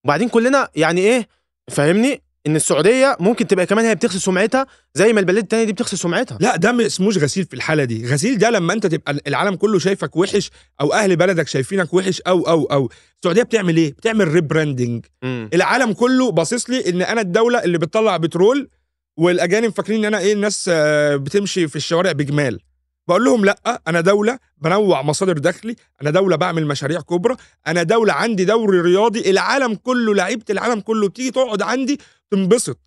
وبعدين 0.05 0.29
كلنا 0.29 0.69
يعني 0.75 1.01
إيه 1.01 1.27
فاهمني؟ 1.71 2.21
إن 2.47 2.55
السعودية 2.55 3.17
ممكن 3.19 3.47
تبقى 3.47 3.65
كمان 3.65 3.85
هي 3.85 3.95
بتغسل 3.95 4.21
سمعتها 4.21 4.67
زي 4.93 5.13
ما 5.13 5.19
البلاد 5.19 5.43
التانية 5.43 5.63
دي 5.63 5.73
بتغسل 5.73 5.97
سمعتها. 5.97 6.37
لا 6.41 6.55
ده 6.55 6.71
ما 6.71 6.85
اسموش 6.85 7.17
غسيل 7.17 7.45
في 7.45 7.53
الحالة 7.53 7.83
دي. 7.83 8.07
غسيل 8.13 8.37
ده 8.37 8.49
لما 8.49 8.73
أنت 8.73 8.87
تبقى 8.87 9.17
العالم 9.27 9.55
كله 9.55 9.79
شايفك 9.79 10.15
وحش 10.15 10.51
أو 10.81 10.93
أهل 10.93 11.15
بلدك 11.15 11.47
شايفينك 11.47 11.93
وحش 11.93 12.21
أو 12.21 12.47
أو 12.47 12.65
أو. 12.65 12.89
السعودية 13.17 13.43
بتعمل 13.43 13.77
إيه؟ 13.77 13.93
بتعمل 13.93 14.27
rebranding. 14.27 15.05
العالم 15.23 15.93
كله 15.93 16.31
باصص 16.31 16.69
لي 16.69 16.89
إن 16.89 17.01
أنا 17.01 17.21
الدولة 17.21 17.63
اللي 17.63 17.77
بتطلع 17.77 18.17
بترول 18.17 18.69
والأجانب 19.17 19.73
فاكرين 19.73 19.99
إن 19.99 20.05
أنا 20.05 20.19
إيه 20.19 20.33
الناس 20.33 20.69
آه، 20.73 21.15
بتمشي 21.15 21.67
في 21.67 21.75
الشوارع 21.75 22.11
بجمال. 22.11 22.59
بقول 23.07 23.25
لهم 23.25 23.45
لأ 23.45 23.81
أنا 23.87 24.01
دولة 24.01 24.39
بنوع 24.57 25.01
مصادر 25.01 25.37
دخلي 25.37 25.75
أنا 26.01 26.09
دولة 26.09 26.35
بعمل 26.35 26.65
مشاريع 26.67 27.01
كبرى 27.01 27.35
أنا 27.67 27.83
دولة 27.83 28.13
عندي 28.13 28.45
دوري 28.45 28.81
رياضي 28.81 29.29
العالم 29.31 29.75
كله 29.75 30.15
لعيبة 30.15 30.45
العالم 30.49 30.79
كله 30.79 31.07
بتيجي 31.09 31.31
تقعد 31.31 31.61
عندي 31.61 31.99
تنبسط. 32.31 32.79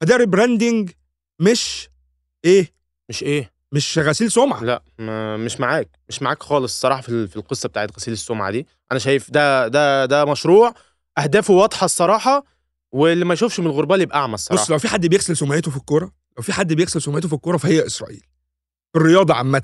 فده 0.00 0.16
rebranding 0.16 0.90
مش 1.40 1.88
إيه؟ 2.44 2.72
مش 3.08 3.22
إيه؟ 3.22 3.52
مش 3.72 3.98
غسيل 3.98 4.30
سمعة. 4.30 4.64
لأ 4.64 4.82
مش 5.36 5.60
معاك 5.60 5.88
مش 6.08 6.22
معاك 6.22 6.42
خالص 6.42 6.72
الصراحة 6.72 7.00
في 7.02 7.26
في 7.28 7.36
القصة 7.36 7.68
بتاعت 7.68 7.96
غسيل 7.96 8.12
السمعة 8.14 8.50
دي. 8.50 8.66
أنا 8.92 8.98
شايف 8.98 9.30
ده 9.30 9.68
ده 9.68 10.06
ده 10.06 10.24
مشروع 10.24 10.74
أهدافه 11.18 11.54
واضحة 11.54 11.84
الصراحة 11.84 12.44
واللي 12.92 13.24
ما 13.24 13.34
يشوفش 13.34 13.60
من 13.60 13.66
الغربال 13.66 14.00
يبقى 14.00 14.18
أعمى 14.18 14.34
الصراحة. 14.34 14.62
بص 14.64 14.70
لو 14.70 14.78
في 14.78 14.88
حد 14.88 15.06
بيغسل 15.06 15.36
سمعته 15.36 15.70
في 15.70 15.76
الكورة 15.76 16.12
لو 16.36 16.42
في 16.42 16.52
حد 16.52 16.72
بيغسل 16.72 17.02
سمعته 17.02 17.28
في 17.28 17.34
الكورة 17.34 17.56
فهي 17.56 17.86
إسرائيل. 17.86 18.22
في 18.94 19.00
الرياضة 19.00 19.34
عامة. 19.34 19.62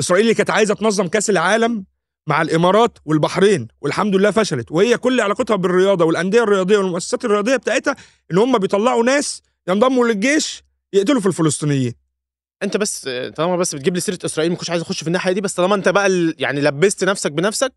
إسرائيل 0.00 0.24
اللي 0.24 0.34
كانت 0.34 0.50
عايزة 0.50 0.74
تنظم 0.74 1.06
كأس 1.08 1.30
العالم 1.30 1.84
مع 2.26 2.42
الإمارات 2.42 2.98
والبحرين 3.04 3.68
والحمد 3.80 4.16
لله 4.16 4.30
فشلت. 4.30 4.70
وهي 4.72 4.96
كل 4.98 5.20
علاقتها 5.20 5.56
بالرياضة 5.56 6.04
والأندية 6.04 6.42
الرياضية 6.42 6.78
والمؤسسات 6.78 7.24
الرياضية 7.24 7.56
بتاعتها 7.56 7.96
إن 8.32 8.38
هم 8.38 8.58
بيطلعوا 8.58 9.04
ناس 9.04 9.42
ينضموا 9.68 10.06
للجيش 10.08 10.62
يقتلوا 10.92 11.20
في 11.20 11.26
الفلسطينيين. 11.26 11.94
أنت 12.62 12.76
بس 12.76 13.08
طالما 13.36 13.56
بس 13.56 13.74
بتجيب 13.74 13.94
لي 13.94 14.00
سيرة 14.00 14.18
إسرائيل 14.24 14.50
ما 14.52 14.56
كنتش 14.56 14.70
عايز 14.70 14.82
أخش 14.82 15.00
في 15.00 15.06
الناحية 15.06 15.32
دي 15.32 15.40
بس 15.40 15.54
طالما 15.54 15.74
أنت 15.74 15.88
بقى 15.88 16.06
ال- 16.06 16.34
يعني 16.38 16.60
لبست 16.60 17.04
نفسك 17.04 17.32
بنفسك 17.32 17.72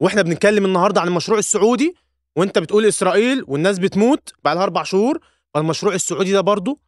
وإحنا 0.00 0.22
بنتكلم 0.22 0.64
النهارده 0.64 1.00
عن 1.00 1.08
المشروع 1.08 1.38
السعودي 1.38 1.94
وأنت 2.36 2.58
بتقول 2.58 2.86
إسرائيل 2.86 3.44
والناس 3.48 3.78
بتموت 3.78 4.32
بقى 4.44 4.54
لها 4.54 4.62
أربع 4.62 4.82
شهور 4.82 5.18
فالمشروع 5.54 5.94
السعودي 5.94 6.32
ده 6.32 6.40
برضو 6.40 6.80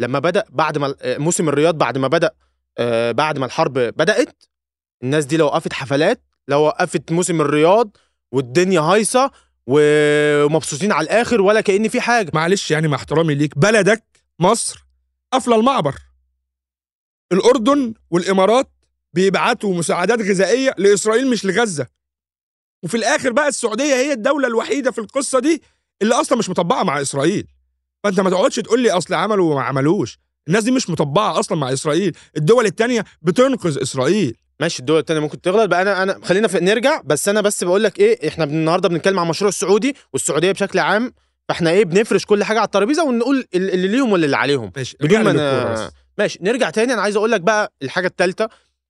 لما 0.00 0.18
بدأ 0.18 0.44
بعد 0.50 0.78
ما 0.78 0.94
موسم 1.04 1.48
الرياض 1.48 1.78
بعد 1.78 1.98
ما 1.98 2.08
بدأ 2.08 2.30
آه، 2.78 3.12
بعد 3.12 3.38
ما 3.38 3.46
الحرب 3.46 3.72
بدأت 3.78 4.42
الناس 5.02 5.24
دي 5.24 5.36
لو 5.36 5.46
وقفت 5.46 5.72
حفلات 5.72 6.22
لو 6.48 6.60
وقفت 6.60 7.12
موسم 7.12 7.40
الرياض 7.40 7.96
والدنيا 8.32 8.80
هايصة 8.80 9.30
ومبسوطين 9.66 10.92
على 10.92 11.04
الآخر 11.04 11.40
ولا 11.40 11.60
كأن 11.60 11.88
في 11.88 12.00
حاجة. 12.00 12.30
معلش 12.34 12.70
يعني 12.70 12.88
مع 12.88 12.96
احترامي 12.96 13.34
ليك 13.34 13.58
بلدك 13.58 14.04
مصر 14.38 14.86
قافلة 15.32 15.56
المعبر. 15.56 15.94
الأردن 17.32 17.94
والإمارات 18.10 18.70
بيبعتوا 19.12 19.74
مساعدات 19.74 20.20
غذائية 20.20 20.74
لإسرائيل 20.78 21.30
مش 21.30 21.44
لغزة. 21.44 21.86
وفي 22.82 22.96
الآخر 22.96 23.32
بقى 23.32 23.48
السعودية 23.48 23.94
هي 23.94 24.12
الدولة 24.12 24.48
الوحيدة 24.48 24.90
في 24.90 24.98
القصة 24.98 25.38
دي 25.40 25.62
اللي 26.02 26.14
أصلا 26.14 26.38
مش 26.38 26.50
مطبقة 26.50 26.84
مع 26.84 27.00
إسرائيل. 27.00 27.46
فأنت 28.04 28.20
ما 28.20 28.30
تقعدش 28.30 28.56
تقول 28.56 28.80
لي 28.80 28.90
أصل 28.90 29.14
عملوا 29.14 29.52
وما 29.52 29.62
عملوش. 29.62 30.18
الناس 30.50 30.64
دي 30.64 30.70
مش 30.70 30.90
مطبقه 30.90 31.38
أصلا 31.40 31.58
مع 31.58 31.72
إسرائيل. 31.72 32.16
الدول 32.36 32.66
التانية 32.66 33.04
بتنقذ 33.22 33.82
إسرائيل. 33.82 34.36
ماشي 34.60 34.80
الدول 34.80 34.98
التانية 34.98 35.20
ممكن 35.20 35.40
تغلط. 35.40 35.68
بقى 35.70 35.82
أنا 35.82 36.02
أنا 36.02 36.18
خلينا 36.24 36.48
في 36.48 36.60
نرجع. 36.60 37.00
بس 37.04 37.28
أنا 37.28 37.40
بس 37.40 37.64
بقول 37.64 37.82
لك 37.84 37.98
إيه 38.00 38.28
إحنا 38.28 38.44
النهارده 38.44 38.88
بنتكلم 38.88 39.18
عن 39.18 39.24
المشروع 39.24 39.48
السعودي 39.48 39.96
والسعودية 40.12 40.52
بشكل 40.52 40.78
عام 40.78 41.12
فإحنا 41.48 41.70
إيه 41.70 41.84
بنفرش 41.84 42.24
كل 42.24 42.44
حاجة 42.44 42.58
على 42.58 42.66
الترابيزة 42.66 43.04
ونقول 43.04 43.44
ال- 43.54 43.70
اللي 43.74 43.88
ليهم 43.88 44.12
واللي 44.12 44.36
عليهم. 44.36 44.72
ماشي 44.76 44.96
بدون 45.00 45.20
ما. 45.20 45.72
بس. 45.72 45.92
ماشي 46.18 46.38
نرجع 46.42 46.70
تاني. 46.70 46.92
أنا 46.92 47.02
عايز 47.02 47.16
أقول 47.16 47.30
لك 47.32 47.40
بقى 47.40 47.72
الحاجة 47.82 48.06
الثالثه 48.06 48.48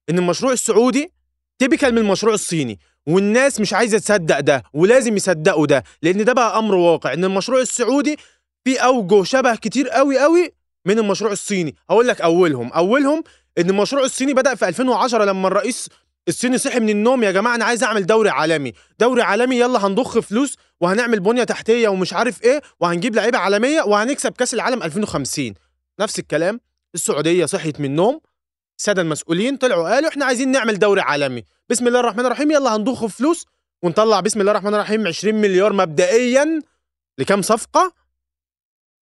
إن 0.09 0.17
المشروع 0.17 0.51
السعودي 0.53 1.11
تيبيكال 1.59 1.91
من 1.91 1.97
المشروع 1.97 2.33
الصيني 2.33 2.79
والناس 3.07 3.59
مش 3.59 3.73
عايزة 3.73 3.97
تصدق 3.99 4.39
ده 4.39 4.63
ولازم 4.73 5.15
يصدقوا 5.15 5.65
ده 5.67 5.83
لأن 6.01 6.23
ده 6.25 6.33
بقى 6.33 6.59
أمر 6.59 6.75
واقع. 6.75 7.13
إن 7.13 7.25
المشروع 7.25 7.61
السعودي 7.61 8.17
في 8.63 8.77
أوجه 8.77 9.23
شبه 9.23 9.55
كتير 9.55 9.89
قوي 9.89 10.19
قوي 10.19 10.51
من 10.85 10.99
المشروع 10.99 11.31
الصيني. 11.31 11.75
هقول 11.89 12.07
لك 12.07 12.21
أولهم. 12.21 12.71
أولهم 12.73 13.23
إن 13.57 13.69
المشروع 13.69 14.03
الصيني 14.03 14.33
بدأ 14.33 14.55
في 14.55 14.67
2010 14.67 15.23
لما 15.25 15.47
الرئيس 15.47 15.89
الصيني 16.27 16.57
صحي 16.57 16.79
من 16.79 16.89
النوم 16.89 17.23
يا 17.23 17.31
جماعة 17.31 17.55
أنا 17.55 17.65
عايز 17.65 17.83
أعمل 17.83 18.05
دوري 18.05 18.29
عالمي. 18.29 18.73
دوري 18.99 19.21
عالمي 19.21 19.59
يلا 19.59 19.85
هنضخ 19.87 20.19
فلوس 20.19 20.57
وهنعمل 20.81 21.19
بنية 21.19 21.43
تحتية 21.43 21.87
ومش 21.87 22.13
عارف 22.13 22.43
إيه 22.43 22.61
وهنجيب 22.79 23.15
لعيبة 23.15 23.37
عالمية 23.37 23.81
وهنكسب 23.81 24.31
كأس 24.31 24.53
العالم 24.53 24.83
2050 24.83 25.53
نفس 25.99 26.19
الكلام. 26.19 26.59
السعودية 26.95 27.45
صحيت 27.45 27.79
من 27.79 27.85
النوم 27.85 28.19
الساده 28.79 29.01
المسؤولين 29.01 29.57
طلعوا 29.57 29.89
قالوا 29.95 30.09
إحنا 30.09 30.25
عايزين 30.25 30.51
نعمل 30.51 30.79
دوري 30.79 31.01
عالمي. 31.01 31.43
بسم 31.69 31.87
الله 31.87 31.99
الرحمن 31.99 32.25
الرحيم 32.25 32.51
يلا 32.51 32.75
هنضخ 32.75 33.05
فلوس 33.05 33.45
ونطلع 33.83 34.19
بسم 34.19 34.41
الله 34.41 34.51
الرحمن 34.51 34.73
الرحيم 34.73 35.07
20 35.07 35.35
مليار 35.35 35.73
مبدئيا 35.73 36.59
لكام 37.17 37.41
صفقة. 37.41 37.93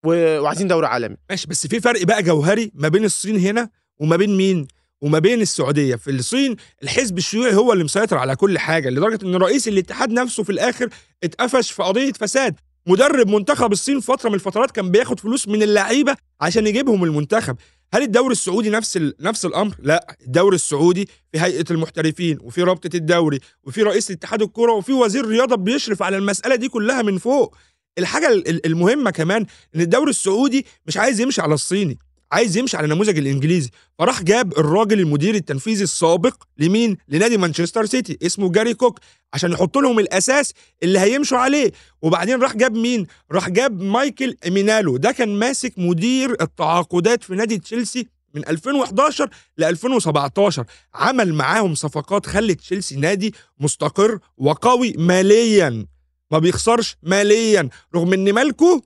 وعايزين 0.05 0.67
دوري 0.67 0.87
عالمي. 0.87 1.17
ماشي 1.29 1.47
بس 1.47 1.67
في 1.67 1.79
فرق 1.81 2.03
بقى 2.03 2.23
جوهري 2.23 2.71
ما 2.75 2.87
بين 2.87 3.05
الصين 3.05 3.39
هنا 3.39 3.69
وما 3.99 4.15
بين 4.15 4.37
مين؟ 4.37 4.67
وما 5.01 5.19
بين 5.19 5.41
السعودية. 5.41 5.95
في 5.95 6.11
الصين 6.11 6.55
الحزب 6.83 7.17
الشيوعي 7.17 7.55
هو 7.55 7.73
اللي 7.73 7.83
مسيطر 7.83 8.17
على 8.17 8.35
كل 8.35 8.59
حاجة 8.59 8.89
لدرجة 8.89 9.19
إن 9.25 9.35
رئيس 9.35 9.67
الاتحاد 9.67 10.11
نفسه 10.11 10.43
في 10.43 10.51
الآخر 10.51 10.89
اتقفش 11.23 11.71
في 11.71 11.83
قضية 11.83 12.11
فساد. 12.11 12.55
مدرب 12.87 13.27
منتخب 13.27 13.71
الصين 13.71 13.99
فترة 13.99 14.29
من 14.29 14.35
الفترات 14.35 14.71
كان 14.71 14.91
بياخد 14.91 15.19
فلوس 15.19 15.47
من 15.47 15.63
اللعيبة 15.63 16.15
عشان 16.41 16.67
يجيبهم 16.67 17.03
المنتخب. 17.03 17.55
هل 17.93 18.01
الدوري 18.01 18.31
السعودي 18.31 18.69
نفس 18.69 18.97
ال... 18.97 19.13
نفس 19.19 19.45
الأمر؟ 19.45 19.75
لا 19.79 20.17
الدوري 20.21 20.55
السعودي 20.55 21.09
في 21.31 21.39
هيئة 21.39 21.65
المحترفين 21.71 22.37
وفي 22.41 22.63
رابطة 22.63 22.89
الدوري 22.95 23.39
وفي 23.63 23.83
رئيس 23.83 24.11
اتحاد 24.11 24.41
الكره 24.41 24.71
وفي 24.71 24.93
وزير 24.93 25.25
رياضه 25.25 25.55
بيشرف 25.55 26.03
على 26.03 26.17
المسألة 26.17 26.55
دي 26.55 26.67
كلها 26.67 27.01
من 27.01 27.17
فوق. 27.17 27.55
الحاجة 27.97 28.27
ال- 28.27 28.47
ال- 28.49 28.65
المهمة 28.65 29.11
كمان 29.11 29.45
إن 29.75 29.81
الدوري 29.81 30.09
السعودي 30.09 30.65
مش 30.87 30.97
عايز 30.97 31.19
يمشي 31.21 31.41
على 31.41 31.53
الصيني 31.53 31.97
عايز 32.31 32.57
يمشي 32.57 32.77
على 32.77 32.85
النموذج 32.85 33.17
الإنجليزي. 33.17 33.69
فراح 33.99 34.23
جاب 34.23 34.57
الراجل 34.57 34.99
المدير 34.99 35.35
التنفيذي 35.35 35.83
السابق 35.83 36.43
لمين؟ 36.57 36.97
لنادي 37.07 37.37
مانشستر 37.37 37.85
سيتي 37.85 38.17
اسمه 38.25 38.51
جاري 38.51 38.73
كوك 38.73 38.99
عشان 39.33 39.51
يحط 39.51 39.77
لهم 39.77 39.99
الأساس 39.99 40.53
اللي 40.83 40.99
هيمشوا 40.99 41.37
عليه. 41.37 41.71
وبعدين 42.01 42.41
راح 42.41 42.55
جاب 42.55 42.75
مين؟ 42.75 43.07
راح 43.31 43.49
جاب 43.49 43.81
مايكل 43.81 44.35
إمينالو. 44.47 44.97
ده 44.97 45.11
كان 45.11 45.39
ماسك 45.39 45.73
مدير 45.77 46.35
التعاقدات 46.41 47.23
في 47.23 47.35
نادي 47.35 47.57
تشيلسي 47.57 48.07
من 48.33 48.47
2011 48.47 49.29
ل 49.57 49.63
2017 49.63 50.65
عمل 50.93 51.33
معاهم 51.33 51.75
صفقات 51.75 52.25
خلت 52.25 52.59
تشيلسي 52.59 52.95
نادي 52.95 53.33
مستقر 53.59 54.19
وقوي 54.37 54.93
ماليا. 54.97 55.85
ما 56.31 56.39
بيخسرش 56.39 56.97
ماليا 57.03 57.69
رغم 57.95 58.13
إن 58.13 58.33
مالكو 58.33 58.81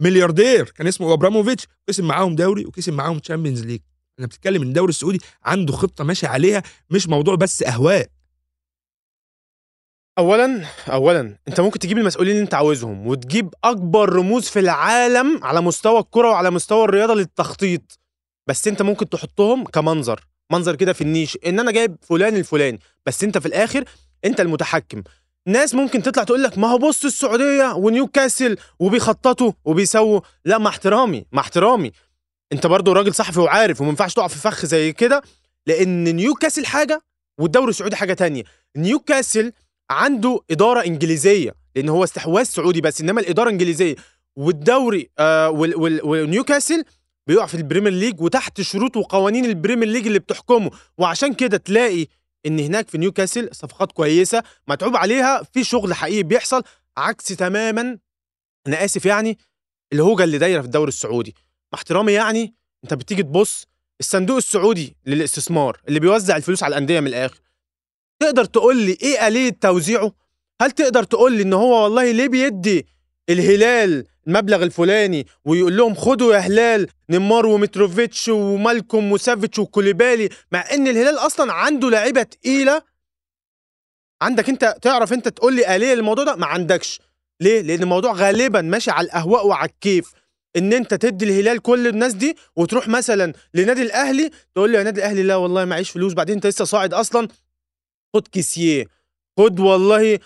ملياردير. 0.00 0.64
كان 0.64 0.86
اسمه 0.86 1.12
إبراموفيتش 1.12 1.66
كسب 1.86 2.04
معاهم 2.04 2.34
دوري 2.34 2.64
وكسب 2.66 2.92
معاهم 2.92 3.18
Champions 3.18 3.64
League 3.64 3.80
أنا 4.18 4.26
بتتكلم 4.26 4.62
إن 4.62 4.68
الدوري 4.68 4.90
السعودي 4.90 5.20
عنده 5.42 5.72
خطة 5.72 6.04
ماشي 6.04 6.26
عليها 6.26 6.62
مش 6.90 7.08
موضوع 7.08 7.34
بس 7.34 7.62
أهواء. 7.62 8.08
اولا 10.18 10.66
اولا 10.88 11.38
أنت 11.48 11.60
ممكن 11.60 11.78
تجيب 11.78 11.98
المسؤولين 11.98 12.32
اللي 12.32 12.44
أنت 12.44 12.54
عاوزهم 12.54 13.06
وتجيب 13.06 13.54
أكبر 13.64 14.12
رموز 14.12 14.48
في 14.48 14.58
العالم 14.58 15.44
على 15.44 15.60
مستوى 15.60 16.00
الكرة 16.00 16.28
وعلى 16.30 16.50
مستوى 16.50 16.84
الرياضة 16.84 17.14
للتخطيط. 17.14 17.98
بس 18.46 18.68
أنت 18.68 18.82
ممكن 18.82 19.08
تحطهم 19.08 19.64
كمنظر 19.64 20.20
منظر 20.52 20.76
كده 20.76 20.92
في 20.92 21.00
النيش 21.00 21.38
إن 21.46 21.60
أنا 21.60 21.70
جايب 21.72 21.96
فلان 22.02 22.36
الفلاني. 22.36 22.78
بس 23.06 23.24
أنت 23.24 23.38
في 23.38 23.46
الآخر 23.46 23.84
أنت 24.24 24.40
المتحكم. 24.40 25.02
ناس 25.46 25.74
ممكن 25.74 26.02
تطلع 26.02 26.24
تقول 26.24 26.42
لك 26.42 26.58
ما 26.58 26.68
هو 26.68 26.78
بص 26.78 27.04
السعودية 27.04 27.72
ونيوكاسل 27.74 28.56
وبيخططوا 28.78 29.52
وبيسووا. 29.64 30.20
لا 30.44 30.58
مع 30.58 30.70
احترامي 30.70 31.26
مع 31.32 31.42
احترامي. 31.42 31.92
انت 32.52 32.66
برضو 32.66 32.92
راجل 32.92 33.14
صحفي 33.14 33.40
وعارف 33.40 33.80
وما 33.80 33.90
ينفعش 33.90 34.14
تقع 34.14 34.26
في 34.28 34.38
فخ 34.38 34.66
زي 34.66 34.92
كده 34.92 35.22
لأن 35.66 36.04
نيوكاسل 36.16 36.66
حاجة 36.66 37.02
والدوري 37.38 37.70
السعودي 37.70 37.96
حاجة 37.96 38.12
تانية. 38.12 38.42
نيوكاسل 38.76 39.52
عنده 39.90 40.40
إدارة 40.50 40.86
إنجليزية 40.86 41.54
لأن 41.76 41.88
هو 41.88 42.04
استحواذ 42.04 42.44
سعودي 42.44 42.80
بس 42.80 43.00
إنما 43.00 43.20
الإدارة 43.20 43.50
إنجليزية 43.50 43.96
والدوري 44.36 45.10
آه 45.18 45.50
ونيوكاسل 46.04 46.84
بيقع 47.26 47.46
في 47.46 47.54
ال 47.54 47.59
Premier 47.59 47.92
League 47.92 48.20
وتحت 48.20 48.60
شروط 48.60 48.96
وقوانين 48.96 49.44
ال 49.44 49.50
Premier 49.50 49.88
League 49.88 50.06
اللي 50.06 50.18
بتحكمه. 50.18 50.70
وعشان 50.98 51.34
كده 51.34 51.56
تلاقي 51.56 52.06
إن 52.46 52.58
هناك 52.60 52.88
في 52.88 52.98
نيوكاسل 52.98 53.48
صفقات 53.52 53.92
كويسة 53.92 54.42
متعوب 54.68 54.96
عليها 54.96 55.42
في 55.42 55.64
شغل 55.64 55.94
حقيقي 55.94 56.22
بيحصل 56.22 56.62
عكس 56.96 57.24
تماما 57.24 57.98
أنا 58.66 58.84
آسف 58.84 59.06
يعني 59.06 59.38
الهوجة 59.92 60.24
اللي 60.24 60.38
دايرة 60.38 60.60
في 60.60 60.66
الدوري 60.66 60.88
السعودي. 60.88 61.34
مع 61.72 61.78
احترامي 61.78 62.12
يعني 62.12 62.54
أنت 62.84 62.94
بتيجي 62.94 63.22
تبص 63.22 63.66
الصندوق 64.00 64.36
السعودي 64.36 64.96
للاستثمار 65.06 65.80
اللي 65.88 66.00
بيوزع 66.00 66.36
الفلوس 66.36 66.62
على 66.62 66.72
الأندية 66.72 67.00
من 67.00 67.06
الآخر. 67.06 67.40
تقدر 68.20 68.44
تقول 68.44 68.76
لي 68.76 68.98
إيه 69.02 69.28
آلية 69.28 69.50
توزيعه؟ 69.60 70.12
هل 70.62 70.70
تقدر 70.70 71.04
تقول 71.04 71.32
لي 71.32 71.42
إن 71.42 71.52
هو 71.52 71.82
والله 71.84 72.12
ليه 72.12 72.28
بيدي 72.28 72.86
الهلال 73.32 74.04
المبلغ 74.26 74.62
الفلاني 74.62 75.26
ويقول 75.44 75.76
لهم 75.76 75.94
خدوا 75.94 76.34
يا 76.34 76.38
هلال 76.38 76.86
نيمار 77.10 77.46
ومتروفيتش 77.46 78.28
ومالكوم 78.28 79.12
وسافيتش 79.12 79.58
وكوليبالي 79.58 80.28
مع 80.52 80.64
إن 80.74 80.88
الهلال 80.88 81.18
أصلا 81.18 81.52
عنده 81.52 81.90
لعيبة 81.90 82.22
تقيلة. 82.22 82.82
عندك 84.22 84.48
أنت 84.48 84.76
تعرف 84.82 85.12
أنت 85.12 85.28
تقول 85.28 85.54
لي 85.54 85.76
آلية 85.76 85.94
للموضوع 85.94 86.24
ده؟ 86.24 86.36
ما 86.36 86.46
عندكش. 86.46 87.00
ليه؟ 87.40 87.60
لأن 87.60 87.82
الموضوع 87.82 88.12
غالبا 88.12 88.60
ماشي 88.60 88.90
على 88.90 89.04
الأهواء 89.04 89.46
وعلى 89.46 89.68
الكيف. 89.68 90.12
إن 90.56 90.72
أنت 90.72 90.94
تدي 90.94 91.24
الهلال 91.24 91.62
كل 91.62 91.86
الناس 91.86 92.12
دي 92.12 92.36
وتروح 92.56 92.88
مثلا 92.88 93.32
لنادي 93.54 93.82
الأهلي 93.82 94.30
تقول 94.54 94.70
لي 94.70 94.78
يا 94.78 94.82
نادي 94.82 95.00
الأهلي 95.00 95.22
لا 95.22 95.36
والله 95.36 95.64
معيش 95.64 95.90
فلوس 95.90 96.12
بعدين 96.12 96.34
أنت 96.34 96.46
لسه 96.46 96.64
صاعد 96.64 96.94
أصلا. 96.94 97.28
خد 98.14 98.28
كيسيه. 98.28 98.84
خد 99.38 99.60
والله 99.60 100.18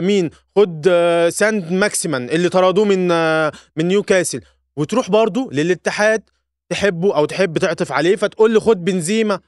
مين؟ 0.00 0.30
خد 0.56 0.86
آه 0.90 1.28
سان 1.28 1.72
ماكسيمان 1.72 2.28
اللي 2.30 2.48
طردوه 2.48 2.84
من 2.84 3.10
آه 3.10 3.52
من 3.76 3.88
نيوكاسل. 3.88 4.40
وتروح 4.76 5.10
برضو 5.10 5.50
للاتحاد 5.50 6.22
تحبه 6.70 7.16
أو 7.16 7.24
تحب 7.24 7.58
تعطف 7.58 7.92
عليه 7.92 8.16
فتقول 8.16 8.54
له 8.54 8.60
خد 8.60 8.84
بنزيما 8.84 9.40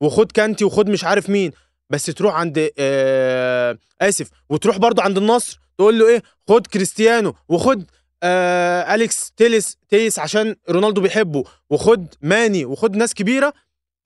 وخد 0.00 0.32
كانتي 0.32 0.64
وخد 0.64 0.88
مش 0.88 1.04
عارف 1.04 1.30
مين. 1.30 1.52
بس 1.90 2.04
تروح 2.06 2.34
عند 2.34 2.70
آه 2.78 3.78
آسف 4.00 4.28
وتروح 4.50 4.78
برضو 4.78 5.02
عند 5.02 5.18
النصر 5.18 5.60
تقول 5.78 5.98
له 5.98 6.08
إيه؟ 6.08 6.22
خد 6.48 6.66
كريستيانو 6.66 7.34
وخد 7.48 7.84
آه 8.22 8.94
أليكس 8.94 9.32
تيليس 9.36 9.76
تيس 9.88 10.18
عشان 10.18 10.56
رونالدو 10.70 11.00
بيحبه 11.00 11.44
وخد 11.70 12.06
ماني 12.22 12.64
وخد 12.64 12.96
ناس 12.96 13.14
كبيرة 13.14 13.52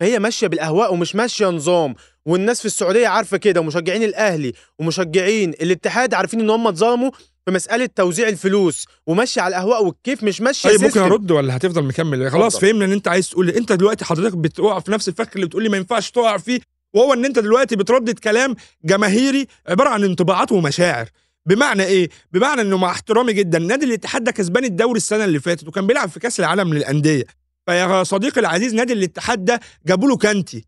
فهي 0.00 0.18
ماشية 0.18 0.46
بالأهواء 0.46 0.92
ومش 0.92 1.14
ماشية 1.14 1.46
نظام. 1.46 1.94
والناس 2.26 2.60
في 2.60 2.66
السعودية 2.66 3.08
عارفة 3.08 3.36
كده 3.36 3.60
ومشجعين 3.60 4.02
الأهلي 4.02 4.52
ومشجعين 4.78 5.50
الاتحاد 5.50 6.14
عارفين 6.14 6.40
إن 6.40 6.50
هم 6.50 6.66
اتظلموا 6.66 7.10
في 7.46 7.50
مسألة 7.52 7.88
توزيع 7.96 8.28
الفلوس 8.28 8.84
وماشيه 9.06 9.40
على 9.42 9.56
الأهواء 9.56 9.84
والكيف 9.84 10.22
مش 10.24 10.40
ماشية 10.40 10.68
طيب 10.68 10.82
ممكن. 10.82 11.00
أرد 11.00 11.30
ولا 11.30 11.56
هتفضل 11.56 11.82
مكمل؟ 11.84 12.30
خلاص. 12.30 12.58
فهمنا 12.58 12.84
إن 12.84 12.92
أنت 12.92 13.08
عايز 13.08 13.30
تقول 13.30 13.50
أنت 13.50 13.72
دلوقتي 13.72 14.04
حضرتك 14.04 14.36
بتقع 14.36 14.80
في 14.80 14.90
نفس 14.90 15.08
الفخ 15.08 15.28
اللي 15.34 15.46
بتقول 15.46 15.62
لي 15.62 15.68
ما 15.68 15.76
ينفعش 15.76 16.10
تقع 16.10 16.36
فيه 16.36 16.60
وهو 16.94 17.12
إن 17.12 17.24
أنت 17.24 17.38
دلوقتي 17.38 17.76
بتردد 17.76 18.18
كلام 18.18 18.56
جماهيري 18.84 19.46
عبارة 19.68 19.88
عن 19.88 20.04
انطباعات 20.04 20.52
ومشاعر. 20.52 21.08
بمعنى 21.46 21.84
إيه؟ 21.84 22.08
بمعنى 22.32 22.60
إنه 22.60 22.76
مع 22.78 22.90
احترامي 22.90 23.32
جدا 23.32 23.58
نادي 23.58 23.84
الاتحاد 23.86 24.24
ده 24.24 24.32
كسبان 24.32 24.64
الدوري 24.64 24.96
السنة 24.96 25.24
اللي 25.24 25.40
فاتت 25.40 25.68
وكان 25.68 25.86
بيلعب 25.86 26.08
في 26.08 26.20
كأس 26.20 26.40
العالم 26.40 26.74
للأندية. 26.74 27.24
فيا 27.66 28.02
صديقي 28.02 28.40
العزيز 28.40 28.74
نادي 28.74 28.92
الاتحاد 28.92 29.44
ده 29.44 29.60
جابوا 29.86 30.08
له 30.08 30.16
كانتي 30.16 30.64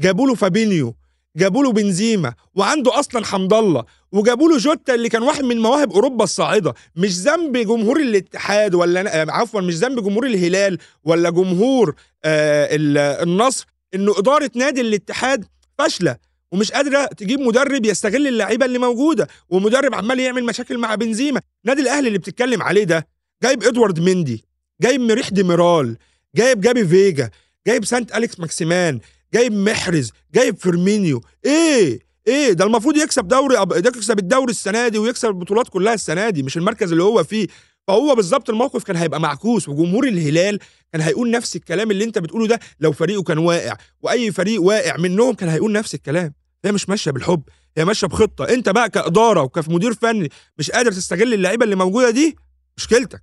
جابوا 0.00 0.26
له 0.26 0.34
فابينيو 0.34 0.94
جابوا 1.36 1.62
له 1.64 1.72
بنزيما 1.72 2.34
وعنده 2.54 2.98
أصلا 2.98 3.24
حمد 3.26 3.52
الله 3.52 3.84
وجابوا 4.12 4.48
له 4.48 4.58
جوتا 4.58 4.94
اللي 4.94 5.08
كان 5.08 5.22
واحد 5.22 5.44
من 5.44 5.58
مواهب 5.60 5.92
أوروبا 5.92 6.24
الصاعدة. 6.24 6.74
مش 6.96 7.12
ذنب 7.18 7.56
جمهور 7.56 8.00
الاتحاد 8.00 8.74
ولا 8.74 9.22
آه، 9.22 9.26
عفوا 9.30 9.60
مش 9.60 9.74
ذنب 9.74 10.02
جمهور 10.04 10.26
الهلال 10.26 10.78
ولا 11.04 11.30
جمهور 11.30 11.94
آه 12.24 12.68
ال- 12.76 12.98
النصر 12.98 13.66
إنه 13.94 14.18
إدارة 14.18 14.50
نادي 14.54 14.80
الاتحاد 14.80 15.44
فاشلة 15.78 16.16
ومش 16.52 16.72
قادرة 16.72 17.04
تجيب 17.06 17.40
مدرب 17.40 17.86
يستغل 17.86 18.26
اللعيبة 18.26 18.66
اللي 18.66 18.78
موجودة 18.78 19.28
ومدرب 19.50 19.94
عمال 19.94 20.20
يعمل 20.20 20.44
مشاكل 20.44 20.78
مع 20.78 20.94
بنزيما. 20.94 21.40
نادي 21.64 21.82
الأهلي 21.82 22.08
اللي 22.08 22.18
بتتكلم 22.18 22.62
عليه 22.62 22.84
ده 22.84 23.06
جايب 23.42 23.62
إدوارد 23.64 24.00
مندي 24.00 24.44
جايب 24.82 25.00
ميريح 25.00 25.28
ديميرال 25.28 25.96
جايب 26.36 26.60
جابي 26.60 26.86
فيجا 26.86 27.30
جايب 27.66 27.84
سانت 27.84 28.16
أليكس 28.16 28.40
ماكسيمان 28.40 29.00
جايب 29.34 29.52
محرز 29.52 30.12
جايب 30.34 30.56
فيرمينيو. 30.56 31.20
إيه؟ 31.44 31.98
إيه؟ 32.26 32.52
ده 32.52 32.64
المفروض 32.64 32.96
يكسب 32.96 33.28
دوري 33.28 33.58
أب... 33.58 33.72
ده 33.74 33.88
يكسب 33.88 34.18
الدوري 34.18 34.50
السنة 34.50 34.88
دي 34.88 34.98
ويكسب 34.98 35.28
البطولات 35.28 35.68
كلها 35.68 35.94
السنة 35.94 36.30
دي 36.30 36.42
مش 36.42 36.56
المركز 36.56 36.90
اللي 36.92 37.02
هو 37.02 37.24
فيه. 37.24 37.46
فهو 37.88 38.14
بالظبط 38.14 38.50
الموقف 38.50 38.84
كان 38.84 38.96
هيبقى 38.96 39.20
معكوس 39.20 39.68
وجمهور 39.68 40.08
الهلال 40.08 40.58
كان 40.92 41.00
هيقول 41.02 41.30
نفس 41.30 41.56
الكلام 41.56 41.90
اللي 41.90 42.04
أنت 42.04 42.18
بتقوله 42.18 42.46
ده 42.46 42.58
لو 42.80 42.92
فريقه 42.92 43.22
كان 43.22 43.38
واقع. 43.38 43.76
وأي 44.02 44.32
فريق 44.32 44.62
واقع 44.62 44.96
منهم 44.96 45.34
كان 45.34 45.48
هيقول 45.48 45.72
نفس 45.72 45.94
الكلام. 45.94 46.34
هي 46.64 46.72
مش 46.72 46.88
ماشية 46.88 47.10
بالحب 47.10 47.42
هي 47.78 47.84
ماشية 47.84 48.06
بخطة. 48.06 48.44
أنت 48.44 48.68
بقى 48.68 48.90
كإدارة 48.90 49.42
وكمدير 49.42 49.94
فني 49.94 50.28
مش 50.58 50.70
قادر 50.70 50.92
تستغل 50.92 51.34
اللعيبة 51.34 51.64
اللي 51.64 51.76
موجودة 51.76 52.10
دي؟ 52.10 52.36
مشكلتك. 52.76 53.22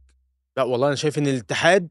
لا 0.57 0.63
والله 0.63 0.87
أنا 0.87 0.95
شايف 0.95 1.17
إن 1.17 1.27
الاتحاد 1.27 1.87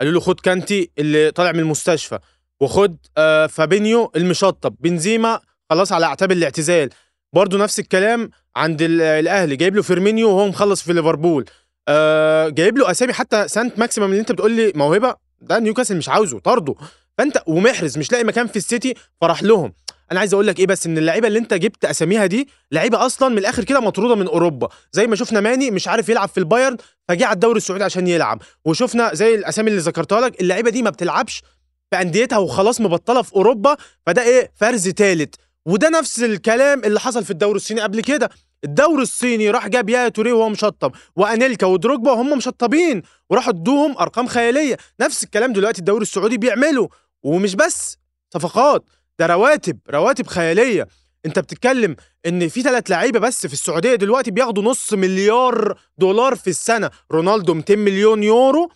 قالوا 0.00 0.12
له 0.14 0.20
خد 0.20 0.40
كانتي 0.40 0.90
اللي 0.98 1.30
طالع 1.30 1.52
من 1.52 1.60
المستشفى 1.60 2.18
وخد 2.60 2.96
آه 3.18 3.46
فابينيو 3.46 4.12
المشطب 4.16 4.74
بنزيما 4.80 5.40
خلاص 5.70 5.92
على 5.92 6.06
اعتاب 6.06 6.32
الاعتزال. 6.32 6.90
برضو 7.32 7.58
نفس 7.58 7.78
الكلام 7.78 8.30
عند 8.56 8.82
ال- 8.82 9.00
الأهلي 9.00 9.56
جايب 9.56 9.76
له 9.76 9.82
فيرمينيو 9.82 10.28
وهو 10.30 10.48
مخلص 10.48 10.82
في 10.82 10.92
ليفربول. 10.92 11.44
آه 11.88 12.48
جايب 12.48 12.78
له 12.78 12.90
أسامي 12.90 13.12
حتى 13.12 13.48
سانت 13.48 13.78
ماكسيمان 13.78 14.06
اللي 14.10 14.20
انت 14.20 14.32
بتقول 14.32 14.52
لي 14.52 14.72
موهبة 14.74 15.14
ده 15.40 15.58
نيوكاسل 15.58 15.96
مش 15.96 16.08
عاوزه 16.08 16.38
طرده. 16.38 16.74
فأنت 17.18 17.42
ومحرز 17.46 17.98
مش 17.98 18.12
لاقي 18.12 18.24
مكان 18.24 18.46
في 18.46 18.56
السيتي 18.56 18.94
فراح 19.20 19.42
لهم. 19.42 19.72
أنا 20.12 20.20
عايز 20.20 20.34
أقول 20.34 20.46
لك 20.46 20.58
إيه 20.58 20.66
بس 20.66 20.86
إن 20.86 20.98
اللعيبة 20.98 21.28
اللي 21.28 21.38
انت 21.38 21.54
جبت 21.54 21.84
اساميها 21.84 22.26
دي 22.26 22.48
لعيبة 22.72 23.06
أصلا 23.06 23.28
من 23.28 23.38
الآخر 23.38 23.64
كده 23.64 23.80
مطرودة 23.80 24.14
من 24.14 24.26
أوروبا. 24.26 24.68
زي 24.92 25.06
ما 25.06 25.16
شفنا 25.16 25.40
ماني 25.40 25.70
مش 25.70 25.88
عارف 25.88 26.08
يلعب 26.08 26.28
في 26.28 26.38
البايرن 26.38 26.76
فجه 27.08 27.26
على 27.26 27.34
الدوري 27.34 27.56
السعودي 27.56 27.84
عشان 27.84 28.06
يلعب. 28.08 28.42
وشفنا 28.64 29.14
زي 29.14 29.34
الأسامي 29.34 29.70
اللي 29.70 29.80
ذكرتها 29.80 30.20
لك 30.20 30.40
اللعيبة 30.40 30.70
دي 30.70 30.82
ما 30.82 30.90
بتلعبش 30.90 31.42
في 31.90 32.00
انديتها 32.00 32.38
وخلاص 32.38 32.80
مبطلة 32.80 33.22
في 33.22 33.32
أوروبا 33.34 33.76
فده 34.06 34.22
إيه؟ 34.22 34.52
فرز 34.54 34.88
ثالث 34.88 35.34
وده 35.66 35.88
نفس 35.88 36.22
الكلام 36.22 36.84
اللي 36.84 37.00
حصل 37.00 37.24
في 37.24 37.30
الدوري 37.30 37.56
الصيني 37.56 37.80
قبل 37.80 38.00
كده. 38.00 38.30
الدوري 38.64 39.02
الصيني 39.02 39.50
راح 39.50 39.68
جاب 39.68 39.88
يا 39.88 40.08
توريه 40.08 40.32
وهو 40.32 40.48
مشطب 40.48 40.92
وأنيلكا 41.16 41.66
ودروجبا 41.66 42.10
وهم 42.12 42.36
مشطبين 42.36 43.02
وراحوا 43.30 43.52
ادوهم 43.52 43.98
أرقام 43.98 44.26
خيالية. 44.26 44.76
نفس 45.00 45.24
الكلام 45.24 45.52
دلوقتي 45.52 45.78
الدوري 45.78 46.02
السعودي 46.02 46.38
بيعمله. 46.38 46.88
ومش 47.22 47.54
بس 47.54 47.96
صفقات. 48.34 48.84
ده 49.18 49.26
رواتب 49.26 49.78
رواتب 49.90 50.26
خيالية. 50.26 50.88
انت 51.26 51.38
بتتكلم 51.38 51.96
ان 52.26 52.48
في 52.48 52.62
ثلاث 52.62 52.90
لعيبة 52.90 53.18
بس 53.18 53.46
في 53.46 53.52
السعودية 53.52 53.94
دلوقتي 53.94 54.30
بياخدوا 54.30 54.62
نص 54.62 54.92
مليار 54.92 55.78
دولار 55.98 56.36
في 56.36 56.50
السنة. 56.50 56.90
رونالدو 57.12 57.54
200 57.54 57.76
مليون 57.76 58.22
يورو 58.22 58.70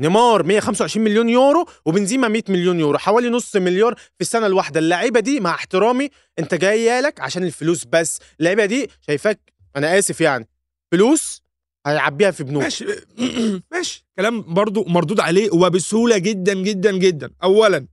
نيمار 0.00 0.42
125 0.42 1.04
مليون 1.04 1.28
يورو 1.28 1.66
وبنزيما 1.86 2.28
100 2.28 2.42
مليون 2.48 2.80
يورو. 2.80 2.98
حوالي 2.98 3.28
نص 3.28 3.56
مليار 3.56 3.94
في 3.94 4.20
السنة 4.20 4.46
الواحدة. 4.46 4.80
اللعيبة 4.80 5.20
دي 5.20 5.40
مع 5.40 5.54
احترامي 5.54 6.08
انت 6.38 6.54
جاية 6.54 7.00
لك 7.00 7.20
عشان 7.20 7.44
الفلوس 7.44 7.84
بس. 7.84 8.18
اللعيبة 8.40 8.64
دي 8.64 8.90
شايفاك 9.06 9.52
أنا 9.76 9.98
آسف 9.98 10.20
يعني 10.20 10.48
فلوس 10.92 11.42
هيعبيها 11.86 12.30
في 12.30 12.44
بنوك. 12.44 12.62
ماشي 12.62 12.84
ماشي. 13.72 14.06
كلام 14.18 14.54
برضو 14.54 14.84
مردود 14.84 15.20
عليه 15.20 15.50
وبسهولة 15.52 16.18
جدا 16.18 16.54
جدا 16.54 16.92
جدا. 16.98 17.30
اولا 17.42 17.86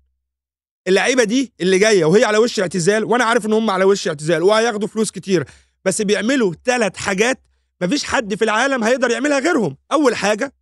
اللعيبة 0.87 1.23
دي 1.23 1.53
اللي 1.61 1.79
جاية 1.79 2.05
وهي 2.05 2.23
على 2.23 2.37
وش 2.37 2.59
اعتزال 2.59 3.03
وأنا 3.05 3.23
عارف 3.23 3.45
إن 3.45 3.53
هم 3.53 3.69
على 3.69 3.83
وش 3.83 4.07
اعتزال 4.07 4.43
وهياخدوا 4.43 4.87
فلوس 4.87 5.11
كتير 5.11 5.45
بس 5.85 6.01
بيعملوا 6.01 6.53
ثلاث 6.65 6.95
حاجات 6.95 7.41
مفيش 7.81 8.03
حد 8.03 8.35
في 8.35 8.43
العالم 8.43 8.83
هيقدر 8.83 9.11
يعملها 9.11 9.39
غيرهم. 9.39 9.77
أول 9.91 10.15
حاجة 10.15 10.53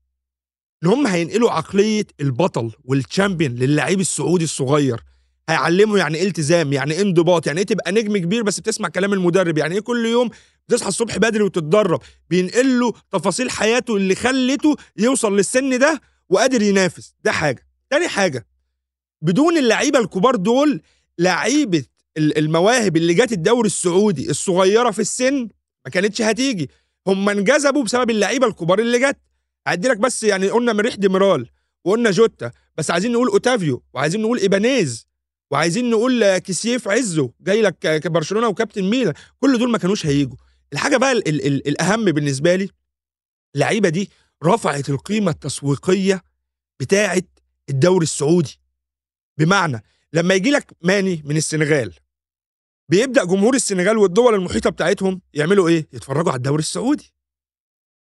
إن 0.84 0.90
هم 0.90 1.08
هينقلوا 1.08 1.52
عقلية 1.52 2.08
البطل 2.22 2.72
والتشامبيون 2.84 3.52
للعيب 3.56 4.00
السعودي 4.00 4.44
الصغير. 4.44 5.00
هيعلمه 5.50 5.98
يعني 5.98 6.18
إيه 6.18 6.28
التزام 6.28 6.74
يعني 6.74 6.94
إيه 6.94 7.02
انضباط 7.02 7.48
يعني 7.48 7.60
إيه 7.60 7.66
تبقى 7.66 7.92
نجم 7.92 8.18
كبير 8.18 8.44
بس 8.44 8.60
بتسمع 8.60 8.90
كلام 8.90 9.14
المدرب 9.14 9.58
يعني 9.58 9.76
إيه 9.76 9.82
كل 9.82 10.06
يوم 10.06 10.30
بتصحى 10.68 10.88
الصبح 10.88 11.18
بدري 11.18 11.44
وتتدرب. 11.44 12.02
بينقل 12.30 12.80
له 12.80 12.94
تفاصيل 13.12 13.50
حياته 13.52 13.96
اللي 13.98 14.16
خلته 14.16 14.76
يوصل 14.98 15.38
للسن 15.38 15.80
ده 15.80 16.02
وقادر 16.30 16.62
ينافس. 16.62 17.14
ده 17.24 17.32
حاجة. 17.32 17.68
تاني 17.90 18.08
حاجة 18.08 18.48
بدون 19.26 19.58
اللعيبة 19.58 20.00
الكبار 20.00 20.36
دول 20.36 20.82
لعيبة 21.20 21.86
ال- 22.18 22.38
المواهب 22.38 22.98
اللي 22.98 23.14
جت 23.14 23.32
الدوري 23.32 23.68
السعودي 23.68 24.30
الصغيرة 24.30 24.92
في 24.92 25.00
السن 25.00 25.48
ما 25.86 25.92
كانتش 25.92 26.22
هتيجي. 26.22 26.70
هم 27.08 27.30
انجذبوا 27.30 27.84
بسبب 27.84 28.10
اللعيبة 28.10 28.48
الكبار 28.48 28.80
اللي 28.80 29.00
جت. 29.00 29.18
هدي 29.68 29.88
لك 29.88 29.98
بس 29.98 30.24
يعني 30.24 30.50
قلنا 30.50 30.74
ميريح 30.74 30.96
ديميرال 30.96 31.50
وقلنا 31.86 32.12
جوتا 32.12 32.52
بس 32.78 32.92
عايزين 32.92 33.12
نقول 33.12 33.28
أوتافيو 33.28 33.84
وعايزين 33.94 34.22
نقول 34.22 34.40
إيبانيز 34.40 35.08
وعايزين 35.52 35.90
نقول 35.90 36.38
كيسيه 36.38 36.74
في 36.74 36.88
عزه 36.88 37.32
جاي 37.42 37.62
لك 37.62 37.80
من 37.80 37.93
برشلونة 37.93 38.48
وكابتن 38.48 38.84
ميلان. 38.90 39.14
كل 39.40 39.58
دول 39.58 39.72
ما 39.72 39.78
كانوش 39.78 40.06
هيجوا. 40.06 40.38
الحاجة 40.74 40.98
بقى 40.98 41.12
ال 41.12 41.28
ال 41.28 41.48
ال 41.48 41.68
الأهم 41.68 42.06
بالنسبة 42.06 42.56
لي 42.56 42.70
اللعيبة 43.56 43.90
دي 43.90 44.10
رفعت 44.44 44.90
القيمة 44.90 45.32
التسويقية 45.32 46.22
بتاعه 46.80 47.22
الدوري 47.70 48.04
السعودي. 48.04 48.60
بمعنى 49.38 49.84
لما 50.14 50.34
يجي 50.34 50.52
لك 50.52 50.72
ماني 50.82 51.22
من 51.26 51.38
السنغال 51.38 51.94
بيبدأ 52.90 53.24
جمهور 53.26 53.56
السنغال 53.56 53.98
والدول 53.98 54.34
المحيطة 54.34 54.70
بتاعتهم 54.70 55.22
يعملوا 55.34 55.70
إيه؟ 55.70 55.88
يتفرجوا 55.94 56.32
على 56.32 56.38
الدوري 56.38 56.60
السعودي. 56.60 57.14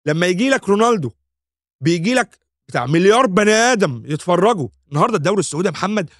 لما 0.07 0.27
يجي 0.27 0.51
لك 0.51 0.69
رونالدو 0.69 1.11
بيجي 1.81 2.15
لك 2.15 2.39
بتاع 2.69 2.87
مليار 2.87 3.27
بني 3.27 3.51
آدم 3.53 4.03
يتفرجوا. 4.07 4.69
النهارده 4.89 5.17
الدوري 5.17 5.41
السعودي 5.41 5.67
يا 5.69 5.73
محمد 5.73 6.11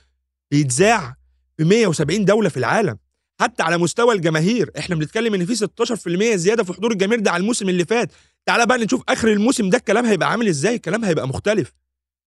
بيتذاع 0.51 1.17
في 1.57 1.65
170 1.65 2.25
دولة 2.25 2.49
في 2.49 2.57
العالم. 2.57 2.99
حتى 3.41 3.63
على 3.63 3.79
مستوى 3.79 4.15
الجماهير 4.15 4.71
إحنا 4.79 4.97
بنتكلم 4.97 5.35
إن 5.35 5.47
في 5.47 5.55
16% 5.57 6.37
زيادة 6.37 6.65
في 6.65 6.73
حضور 6.73 6.93
الجماهير 6.93 7.21
ده 7.21 7.31
على 7.31 7.41
الموسم 7.41 7.69
اللي 7.69 7.85
فات. 7.85 8.13
تعالى 8.47 8.67
بقى 8.67 8.79
نشوف 8.79 9.03
آخر 9.09 9.33
الموسم 9.33 9.71
ده 9.71 9.79
الكلام 9.79 10.05
هيبقى 10.07 10.31
عامل 10.31 10.49
إزاي؟ 10.49 10.75
الكلام 10.75 11.05
هيبقى 11.05 11.29
مختلف. 11.29 11.73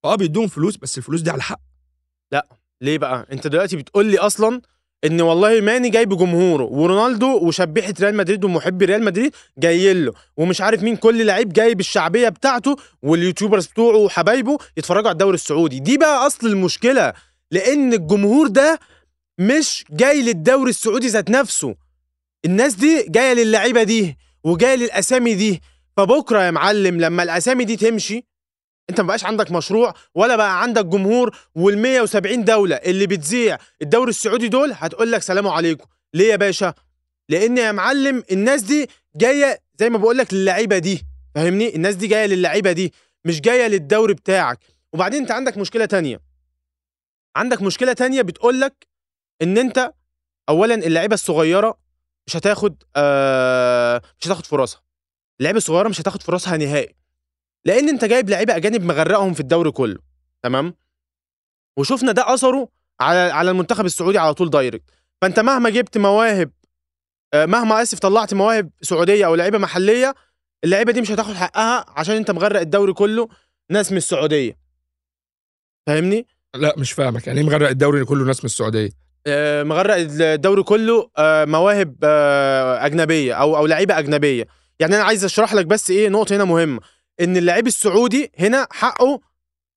آه 0.06 0.16
بيدوهم 0.16 0.48
فلوس 0.48 0.78
بس 0.78 0.98
الفلوس 0.98 1.22
دي 1.22 1.30
على 1.30 1.42
حق 1.42 1.60
ليه 2.82 2.98
بقى؟ 2.98 3.28
انت 3.32 3.48
دلوقتي 3.48 3.76
بتقول 3.78 4.06
لي 4.06 4.18
أصلا 4.18 4.62
إن 5.06 5.22
والله 5.22 5.62
ماني 5.62 5.90
جايب 5.90 6.18
جمهوره 6.18 6.64
ورونالدو 6.64 7.38
وشبيحه 7.48 7.94
ريال 8.00 8.16
مدريد 8.16 8.44
ومحبي 8.44 8.86
ريال 8.86 9.04
مدريد 9.04 9.36
جايين 9.58 10.06
له 10.06 10.14
ومش 10.38 10.62
عارف 10.62 10.84
مين 10.84 10.96
كل 10.96 11.26
لعيب 11.26 11.54
جايب 11.54 11.80
الشعبيه 11.80 12.30
بتاعته 12.30 12.76
واليوتيوبرز 13.02 13.68
بتوعه 13.68 13.98
وحبايبه 13.98 14.58
يتفرجوا 14.78 15.08
على 15.08 15.14
الدوري 15.14 15.36
السعودي. 15.36 15.80
دي 15.80 15.98
بقى 15.98 16.28
أصل 16.28 16.48
المشكلة 16.48 17.14
لأن 17.52 17.94
الجمهور 17.94 18.48
ده 18.48 18.80
مش 19.40 19.86
جاي 19.92 20.22
للدوري 20.22 20.70
السعودي 20.70 21.08
ذات 21.08 21.30
نفسه. 21.30 21.76
الناس 22.46 22.74
دي 22.74 23.06
جاية 23.10 23.34
للعيبة 23.34 23.84
دي 23.84 24.18
وجاية 24.44 24.76
للأسامي 24.76 25.34
دي. 25.34 25.62
فبكرة 25.98 26.44
يا 26.44 26.52
معلم 26.52 27.02
لما 27.02 27.24
الأسامي 27.24 27.66
دي 27.66 27.76
تمشي 27.76 28.26
انت 28.90 29.02
ما 29.02 29.08
بقاش 29.08 29.26
عندك 29.26 29.52
مشروع 29.52 29.94
ولا 30.16 30.36
بقى 30.36 30.62
عندك 30.62 30.86
جمهور 30.86 31.38
وال 31.56 31.78
170 31.78 32.44
دولة 32.44 32.76
اللي 32.76 33.08
بتذيع 33.08 33.58
الدوري 33.82 34.10
السعودي 34.10 34.48
دول 34.48 34.72
هتقول 34.76 35.12
لك 35.12 35.22
سلام 35.22 35.48
عليكم. 35.48 35.86
ليه 36.14 36.32
يا 36.32 36.36
باشا؟ 36.36 36.74
لأن 37.30 37.58
يا 37.58 37.72
معلم 37.72 38.24
الناس 38.32 38.62
دي 38.62 38.90
جاية 39.16 39.60
زي 39.80 39.90
ما 39.90 39.98
بقول 39.98 40.18
لك 40.18 40.34
للعيبة 40.34 40.78
دي 40.78 41.06
فاهمني؟ 41.36 41.76
الناس 41.76 41.96
دي 41.96 42.08
جاية 42.08 42.26
للعيبة 42.26 42.72
دي 42.72 42.94
مش 43.26 43.42
جاية 43.42 43.68
للدوري 43.68 44.14
بتاعك. 44.14 44.60
وبعدين 44.94 45.22
انت 45.22 45.32
عندك 45.32 45.58
مشكلة 45.58 45.86
تانية. 45.86 46.20
عندك 47.36 47.62
مشكلة 47.62 47.94
تانية 47.94 48.22
بتقول 48.22 48.62
لك 48.62 48.88
إن 49.42 49.58
انت 49.58 49.94
اولا 50.50 50.76
اللعيبة 50.76 51.14
الصغيرة 51.14 51.78
مش 52.28 52.36
هتاخد 52.38 52.84
آه 52.96 54.02
مش 54.20 54.28
هتاخد 54.28 54.46
فرصها. 54.46 54.82
اللعيبة 55.40 55.58
الصغيرة 55.58 55.88
مش 55.90 56.02
هتاخد 56.02 56.24
فرصها 56.24 56.58
نهائي. 56.58 56.96
لأن 57.66 57.90
أنت 57.90 58.06
جايب 58.06 58.30
لعيبة 58.30 58.56
أجانب 58.56 58.84
مغرقهم 58.84 59.34
في 59.34 59.40
الدوري 59.40 59.72
كله 59.72 59.98
تمام؟ 60.44 60.74
وشفنا 61.78 62.12
ده 62.12 62.34
أثره 62.34 62.70
على 63.00 63.20
على 63.20 63.52
المنتخب 63.52 63.86
السعودي 63.86 64.18
على 64.18 64.34
طول 64.34 64.50
دايركت 64.50 64.90
فأنت 65.22 65.40
مهما 65.40 65.70
جبت 65.70 65.98
مواهب 65.98 66.52
آه، 67.34 67.46
مهما 67.46 67.82
آسف 67.82 68.00
طلعت 68.00 68.34
مواهب 68.34 68.70
سعودية 68.82 69.26
أو 69.26 69.36
لعيبة 69.36 69.58
محلية 69.58 70.16
اللعيبة 70.64 70.92
دي 70.92 71.02
مش 71.02 71.12
هتاخد 71.12 71.34
حقها 71.34 71.86
عشان 72.00 72.16
أنت 72.16 72.32
مغرق 72.32 72.60
الدوري 72.60 72.94
كله 72.94 73.28
ناس 73.72 73.92
من 73.92 73.98
السعودية. 73.98 74.58
فاهمني؟ 75.88 76.28
لا 76.56 76.74
مش 76.78 76.92
فاهمك. 76.92 77.28
يعني 77.28 77.40
إيه 77.40 77.46
مغرق 77.46 77.70
الدوري 77.70 78.06
كله 78.06 78.26
ناس 78.26 78.40
من 78.40 78.46
السعودية؟ 78.46 78.90
آه، 79.28 79.64
مغرق 79.64 79.96
الدوري 80.00 80.64
كله 80.64 81.10
آه، 81.18 81.46
مواهب 81.46 81.96
آه، 82.04 82.86
أجنبية 82.86 83.34
أو 83.34 83.58
أو 83.58 83.66
لعيبة 83.66 84.00
أجنبية. 84.00 84.48
يعني 84.80 84.96
أنا 84.96 85.04
عايز 85.04 85.24
أشرح 85.26 85.54
لك 85.54 85.66
بس 85.66 85.90
إيه 85.92 86.10
نقطة 86.10 86.36
هنا 86.36 86.44
مهمة. 86.46 86.80
إن 87.22 87.38
اللعيب 87.38 87.68
السعودي 87.68 88.32
هنا 88.40 88.68
حقه 88.72 89.20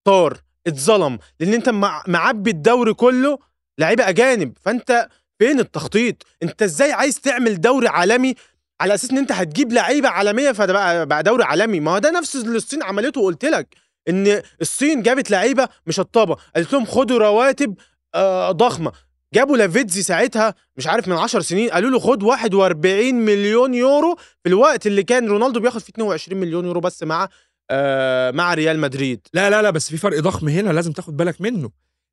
طار 0.05 0.39
اتظلم. 0.67 1.19
لأن 1.41 1.55
أنت 1.55 1.69
مع- 1.69 2.03
معبي 2.07 2.51
الدوري 2.51 2.95
كله 2.95 3.39
لعيبه 3.79 4.09
أجانب. 4.09 4.53
فأنت 4.61 5.09
فين 5.39 5.61
التخطيط؟ 5.61 6.27
أنت 6.43 6.63
إزاي 6.63 6.93
عايز 6.93 7.21
تعمل 7.21 7.61
دوري 7.61 7.89
عالمي 7.89 8.35
على 8.81 8.95
أساس 8.95 9.11
إن 9.11 9.19
أنت 9.19 9.33
هتجيب 9.33 9.73
لعيبة 9.73 10.09
عالمية؟ 10.09 10.53
فده 10.53 10.73
بقى 10.73 11.07
بقى 11.07 11.23
دوري 11.23 11.45
عالمي. 11.45 11.81
ما 11.81 11.91
هو 11.95 11.99
ده 11.99 12.11
نفس 12.11 12.37
اللي 12.37 12.57
الصين 12.57 12.83
عملته 12.83 13.21
وقلت 13.21 13.45
لك. 13.45 13.75
إن 14.09 14.43
الصين 14.61 15.03
جابت 15.03 15.31
لعيبة 15.31 15.69
مشطبه 15.87 16.37
قالت 16.57 16.73
لهم 16.73 16.85
خدوا 16.87 17.19
رواتب 17.19 17.75
آه 18.15 18.51
ضخمة. 18.53 18.93
جابوا 19.35 19.57
لافيتزي 19.57 20.03
ساعتها 20.03 20.55
مش 20.77 20.87
عارف 20.87 21.09
من 21.09 21.15
10 21.17 21.41
سنين 21.41 21.71
قالوا 21.71 21.91
له 21.91 21.99
خد 21.99 22.23
41 22.23 23.15
مليون 23.15 23.75
يورو 23.75 24.17
في 24.43 24.49
الوقت 24.49 24.87
اللي 24.87 25.03
كان 25.03 25.29
رونالدو 25.29 25.61
بياخد 25.61 25.81
فيه 25.81 25.93
22 25.93 26.41
مليون 26.41 26.65
يورو 26.65 26.81
بس 26.81 27.03
مع 27.03 27.29
آه 27.71 28.31
مع 28.31 28.55
ريال 28.55 28.79
مدريد. 28.79 29.21
لا 29.35 29.51
لا 29.51 29.63
لا 29.63 29.71
بس 29.71 29.91
في 29.91 29.97
فرق 29.97 30.21
ضخم 30.21 30.49
هنا 30.49 30.71
لازم 30.71 30.93
تاخد 30.93 31.17
بالك 31.17 31.41
منه. 31.41 31.71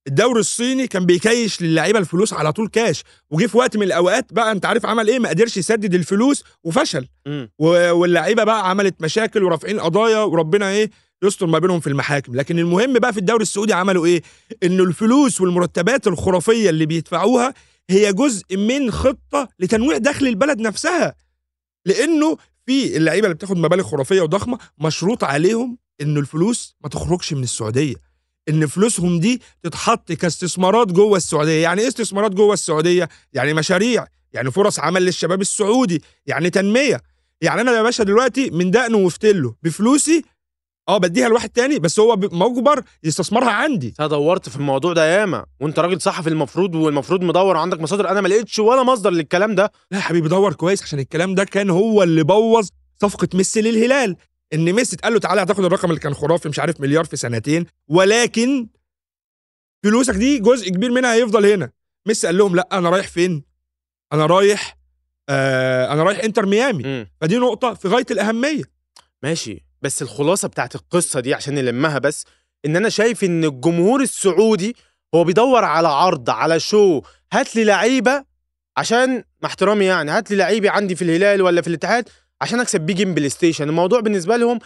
الدوري 0.08 0.40
الصيني 0.40 0.88
كان 0.88 1.06
بيكيش 1.06 1.62
للعيبة 1.62 2.00
الفلوس 2.00 2.34
على 2.34 2.52
طول 2.54 2.68
كاش. 2.68 3.04
وجه 3.30 3.46
في 3.46 3.58
وقت 3.58 3.78
من 3.78 3.84
الأوقات 3.84 4.34
بقى 4.34 4.52
أنت 4.52 4.66
عارف 4.66 4.86
عمل 4.86 5.08
إيه؟ 5.08 5.20
ما 5.20 5.30
قدرش 5.30 5.58
يسدد 5.58 5.94
الفلوس 5.94 6.44
وفشل. 6.64 7.08
واللعيبة 7.60 8.44
بقى 8.44 8.70
عملت 8.70 9.02
مشاكل 9.02 9.44
ورافعين 9.44 9.80
قضايا 9.80 10.18
وربنا 10.20 10.70
إيه؟ 10.70 10.90
يستر 11.24 11.46
ما 11.46 11.60
بينهم 11.60 11.80
في 11.80 11.88
المحاكم. 11.88 12.36
لكن 12.36 12.60
المهم 12.60 12.94
بقى 12.94 13.14
في 13.14 13.20
الدوري 13.20 13.42
السعودي 13.44 13.74
عملوا 13.74 14.06
إيه؟ 14.06 14.22
إنه 14.64 14.84
الفلوس 14.84 15.42
والمرتبات 15.42 16.08
الخرافية 16.08 16.70
اللي 16.70 16.86
بيدفعوها 16.86 17.54
هي 17.90 18.14
جزء 18.14 18.58
من 18.58 18.92
خطة 18.92 19.50
لتنويع 19.60 19.98
دخل 19.98 20.28
البلد 20.28 20.60
نفسها. 20.60 21.16
لأنه 21.86 22.38
في 22.66 22.98
اللعيبة 22.98 23.26
اللي 23.28 23.36
بتاخد 23.36 23.58
مبالغ 23.58 23.84
خرافية 23.84 24.22
وضخمة 24.22 24.58
مشروط 24.78 25.24
عليهم 25.24 25.78
إنه 26.02 26.20
الفلوس 26.20 26.76
ما 26.82 26.90
تخرجش 26.90 27.34
من 27.34 27.44
السعودية. 27.44 27.96
إن 28.50 28.68
فلوسهم 28.68 29.20
دي 29.20 29.42
تتحط 29.64 30.12
كاستثمارات 30.12 30.92
جوه 30.92 31.18
السعودية. 31.18 31.64
يعني 31.64 31.82
إيه 31.82 31.88
استثمارات 31.88 32.32
جوه 32.32 32.54
السعودية؟ 32.54 33.10
يعني 33.34 33.54
مشاريع 33.54 34.08
يعني 34.34 34.52
فرص 34.52 34.80
عمل 34.80 35.06
للشباب 35.06 35.42
السعودي 35.42 36.04
يعني 36.26 36.50
تنمية. 36.50 37.02
يعني 37.42 37.62
أنا 37.62 37.72
يا 37.72 37.82
باشا 37.82 38.04
دلوقتي 38.04 38.50
من 38.50 38.72
دقنه 38.72 38.98
وفتله 38.98 39.56
بفلوسي 39.64 40.24
آه 40.90 40.98
بديها 40.98 41.30
لواحد 41.30 41.50
تاني 41.50 41.80
بس 41.80 42.00
هو 42.00 42.16
مجبر 42.16 42.84
يستثمرها 43.04 43.52
عندي. 43.52 43.94
أنا 44.00 44.08
دورت 44.08 44.50
في 44.50 44.56
الموضوع 44.56 44.94
ده 44.94 45.20
ياما. 45.20 45.46
وأنت 45.60 45.80
راجل 45.80 46.02
صحفي 46.02 46.30
المفروض 46.30 46.76
والمفروض 46.76 47.22
مدور 47.24 47.56
وعندك 47.56 47.80
مصادر. 47.80 48.10
أنا 48.10 48.22
ما 48.22 48.28
لقيتش 48.28 48.60
ولا 48.60 48.84
مصدر 48.84 49.10
للكلام 49.10 49.56
ده. 49.56 49.72
لا 49.92 49.98
يا 49.98 50.04
حبيبي 50.04 50.30
دور 50.30 50.54
كويس 50.54 50.84
عشان 50.84 51.00
الكلام 51.00 51.36
ده 51.36 51.44
كان 51.44 51.70
هو 51.70 52.04
اللي 52.04 52.24
بوظ 52.24 52.68
صفقة 53.02 53.28
ميسي 53.34 53.62
للهلال. 53.62 54.16
إن 54.54 54.74
ميسي 54.74 54.96
اتقال 54.96 55.14
له 55.14 55.20
تعالى 55.20 55.42
هتاخد 55.42 55.66
الرقم 55.66 55.90
اللي 55.90 56.00
كان 56.00 56.14
خرافي 56.14 56.50
مش 56.50 56.60
عارف 56.60 56.82
مليار 56.82 57.06
في 57.06 57.18
سنتين. 57.18 57.66
ولكن 57.88 58.68
فلوسك 59.84 60.14
دي 60.14 60.40
جزء 60.40 60.70
كبير 60.70 60.92
منها 60.92 61.14
هيفضل 61.14 61.46
هنا. 61.46 61.72
ميسي 62.08 62.28
قال 62.28 62.38
لهم 62.38 62.56
لا 62.56 62.68
أنا 62.72 62.90
رايح 62.90 63.08
فين؟ 63.08 63.44
أنا 64.14 64.26
رايح 64.26 64.78
آه 65.30 65.94
أنا 65.94 66.04
رايح 66.04 66.20
إنتر 66.24 66.46
ميامي. 66.46 66.84
مم. 66.84 67.08
فدي 67.22 67.38
نقطة 67.38 67.74
في 67.74 67.88
غاية 67.88 68.06
الأهمية. 68.12 68.64
ماشي. 69.24 69.66
بس 69.86 70.02
الخلاصة 70.02 70.48
بتاعت 70.48 70.76
القصة 70.76 71.20
دي 71.20 71.34
عشان 71.34 71.56
نلمها 71.56 72.00
بس 72.00 72.26
إن 72.66 72.76
أنا 72.76 72.90
شايف 72.90 73.24
إن 73.24 73.44
الجمهور 73.44 74.02
السعودي 74.02 74.76
هو 75.16 75.24
بيدور 75.24 75.64
على 75.64 75.88
عرض 75.88 76.30
على 76.30 76.60
شو؟ 76.60 77.02
هات 77.34 77.56
لي 77.56 77.64
لعيبة 77.64 78.24
عشان 78.78 79.16
مع 79.16 79.50
احترامي 79.50 79.86
يعني 79.86 80.12
هات 80.12 80.32
لي 80.32 80.38
لعيبة 80.38 80.70
عندي 80.70 80.96
في 80.96 81.02
الهلال 81.02 81.42
ولا 81.42 81.62
في 81.62 81.68
الاتحاد 81.68 82.10
عشان 82.42 82.60
أكسب 82.60 82.82
بيه 82.82 82.94
game 82.94 83.14
بلاي 83.14 83.30
ستيشن. 83.30 83.70
الموضوع 83.70 84.00
بالنسبة 84.00 84.38
لهم 84.38 84.60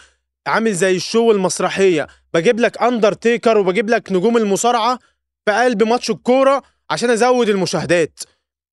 عامل 0.46 0.74
زي 0.74 0.96
ال 0.96 1.03
show 1.03 1.30
المسرحية. 1.32 2.06
بجيب 2.34 2.60
لك 2.60 2.82
اندرتيكر 2.82 3.58
وبجيب 3.58 3.90
لك 3.90 4.12
نجوم 4.12 4.36
المصارعة 4.36 4.98
في 5.46 5.52
قلب 5.52 5.82
ماتش 5.82 6.10
الكورة 6.10 6.62
عشان 6.90 7.10
أزود 7.10 7.48
المشاهدات. 7.48 8.20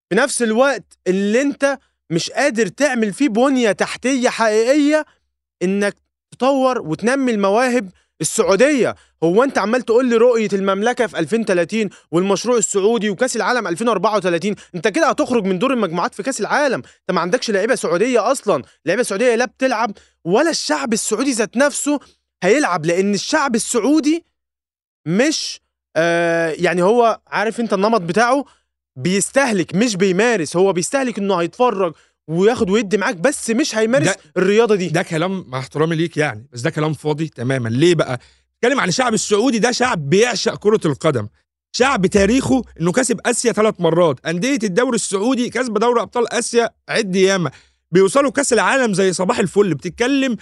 في 0.10 0.16
نفس 0.16 0.42
الوقت 0.42 0.98
اللي 1.08 1.42
أنت 1.42 1.78
مش 2.10 2.32
قادر 2.32 2.68
تعمل 2.68 3.14
فيه 3.14 3.30
بنية 3.30 3.72
تحتية 3.72 4.30
حقيقية 4.30 5.06
إنك 5.64 6.07
تطور 6.38 6.82
وتنمي 6.82 7.32
المواهب 7.32 7.90
السعودية. 8.22 8.96
هو 9.24 9.44
أنت 9.44 9.58
عمال 9.58 9.82
تقول 9.82 10.06
لي 10.06 10.16
رؤية 10.18 10.50
المملكة 10.54 11.08
في 11.08 11.20
2030 11.20 11.90
والمشروع 12.12 12.58
السعودي 12.58 13.10
وكأس 13.10 13.36
العالم 13.36 13.68
2034 13.68 14.56
أنت 14.76 14.88
كده 14.88 15.10
هتخرج 15.10 15.44
من 15.46 15.60
دور 15.60 15.74
المجموعات 15.74 16.16
في 16.16 16.24
كأس 16.24 16.42
العالم. 16.42 16.82
أنت 17.00 17.12
ما 17.12 17.22
عندكش 17.22 17.52
لعيبة 17.52 17.76
سعودية 17.76 18.32
أصلا. 18.32 18.64
لعيبة 18.86 19.04
سعودية 19.04 19.36
لا 19.36 19.46
بتلعب 19.46 19.92
ولا 20.26 20.50
الشعب 20.50 20.94
السعودي 20.94 21.32
ذات 21.32 21.58
نفسه 21.58 22.00
هيلعب 22.44 22.86
لأن 22.86 23.14
الشعب 23.14 23.56
السعودي 23.56 24.26
مش 25.08 25.60
آه 25.96 26.50
يعني 26.50 26.82
هو 26.84 27.20
عارف 27.28 27.60
أنت 27.60 27.74
النمط 27.74 28.02
بتاعه 28.02 28.46
بيستهلك 28.96 29.76
مش 29.76 29.96
بيمارس. 29.96 30.56
هو 30.56 30.74
بيستهلك 30.74 31.18
إنه 31.18 31.36
هيتفرج 31.36 31.94
وياخد 32.28 32.70
ويدي 32.70 32.98
معاك 32.98 33.16
بس 33.16 33.50
مش 33.50 33.76
هيمارس 33.76 34.10
الرياضة 34.38 34.76
دي. 34.76 34.88
ده 34.88 35.02
كلام 35.04 35.46
مع 35.48 35.60
احترامي 35.60 35.96
ليك 35.96 36.18
يعني 36.18 36.48
بس 36.54 36.62
ده 36.62 36.70
كلام 36.70 36.94
فاضي 36.94 37.28
تماما. 37.28 37.70
ليه 37.70 37.96
بقى؟ 37.96 38.20
اتكلم 38.58 38.80
عن 38.80 38.88
الشعب 38.88 39.14
السعودي 39.14 39.60
ده 39.60 39.72
شعب 39.72 40.10
بيعشق 40.10 40.56
كرة 40.56 40.80
القدم. 40.86 41.28
شعب 41.76 42.06
تاريخه 42.06 42.64
إنه 42.82 42.92
كسب 42.92 43.20
آسيا 43.26 43.52
ثلاث 43.52 43.76
مرات. 43.80 44.26
أندية 44.26 44.60
الدوري 44.64 44.96
السعودي 44.96 45.50
كسب 45.50 45.74
دوري 45.74 46.02
أبطال 46.02 46.34
آسيا 46.34 46.70
عد 46.90 47.16
ياما. 47.16 47.52
بيوصلوا 47.92 48.32
كأس 48.32 48.54
العالم 48.54 48.94
زي 48.94 49.14
صباح 49.14 49.40
الفل. 49.40 49.74
بتتكلم 49.74 50.38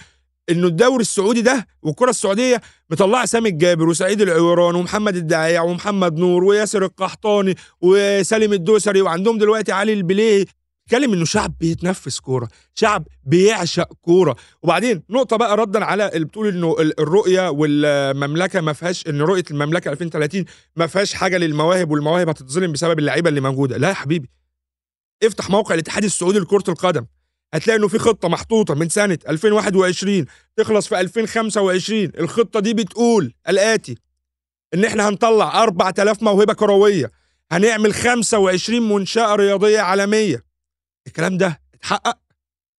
إنه 0.50 0.66
الدوري 0.66 1.00
السعودي 1.02 1.40
ده 1.40 1.66
والكرة 1.82 2.10
السعودية 2.10 2.60
مطلعة 2.90 3.26
سامي 3.26 3.48
الجابر 3.48 3.88
وسعيد 3.88 4.20
العويران 4.22 4.74
ومحمد 4.74 5.16
الدعيع 5.16 5.62
ومحمد 5.62 6.18
نور 6.18 6.44
وياسر 6.44 6.84
القحطاني 6.84 7.54
وسالم 7.80 8.52
الدوسري 8.52 9.00
وعندهم 9.00 9.38
دلوقتي 9.38 9.72
علي 9.72 9.92
البليهي 9.92 10.44
بيتكلم 10.90 11.12
إنه 11.12 11.24
شعب 11.24 11.54
بيتنفس 11.60 12.20
كورة 12.20 12.48
شعب 12.74 13.06
بيعشق 13.24 13.92
كورة. 14.02 14.36
وبعدين 14.62 15.02
نقطة 15.10 15.36
بقى 15.36 15.56
ردا 15.56 15.84
على 15.84 16.08
اللي 16.14 16.24
بتقول 16.24 16.48
إنه 16.48 16.76
ال- 16.80 17.00
الرؤية 17.00 17.48
والمملكة 17.50 18.60
ما 18.60 18.72
فيهاش 18.72 19.06
إن 19.06 19.20
رؤية 19.22 19.44
المملكة 19.50 19.90
2030 19.90 20.44
ما 20.76 20.86
فيهاش 20.86 21.14
حاجة 21.14 21.38
للمواهب 21.38 21.90
والمواهب 21.90 22.28
هتتظلم 22.28 22.72
بسبب 22.72 22.98
اللعيبة 22.98 23.28
اللي 23.28 23.40
موجودة. 23.40 23.76
لا 23.76 23.88
يا 23.88 23.94
حبيبي. 23.94 24.30
افتح 25.22 25.50
موقع 25.50 25.74
الاتحاد 25.74 26.04
السعودي 26.04 26.38
لكرة 26.38 26.64
القدم. 26.68 27.06
هتلاقي 27.54 27.78
إنه 27.78 27.88
في 27.88 27.98
خطة 27.98 28.28
محطوطة 28.28 28.74
من 28.74 28.88
سنة 28.88 29.18
2021 29.28 30.26
تخلص 30.56 30.88
في 30.88 31.00
2025 31.00 32.12
الخطة 32.20 32.60
دي 32.60 32.74
بتقول 32.74 33.32
الآتي 33.48 33.98
إن 34.74 34.84
إحنا 34.84 35.08
هنطلع 35.08 35.62
4000 35.62 36.22
موهبة 36.22 36.52
كروية. 36.54 37.10
هنعمل 37.52 37.94
25 37.94 38.88
منشأة 38.88 39.34
رياضية 39.34 39.80
عالمية. 39.80 40.45
الكلام 41.06 41.36
ده 41.38 41.60
اتحقق. 41.74 42.18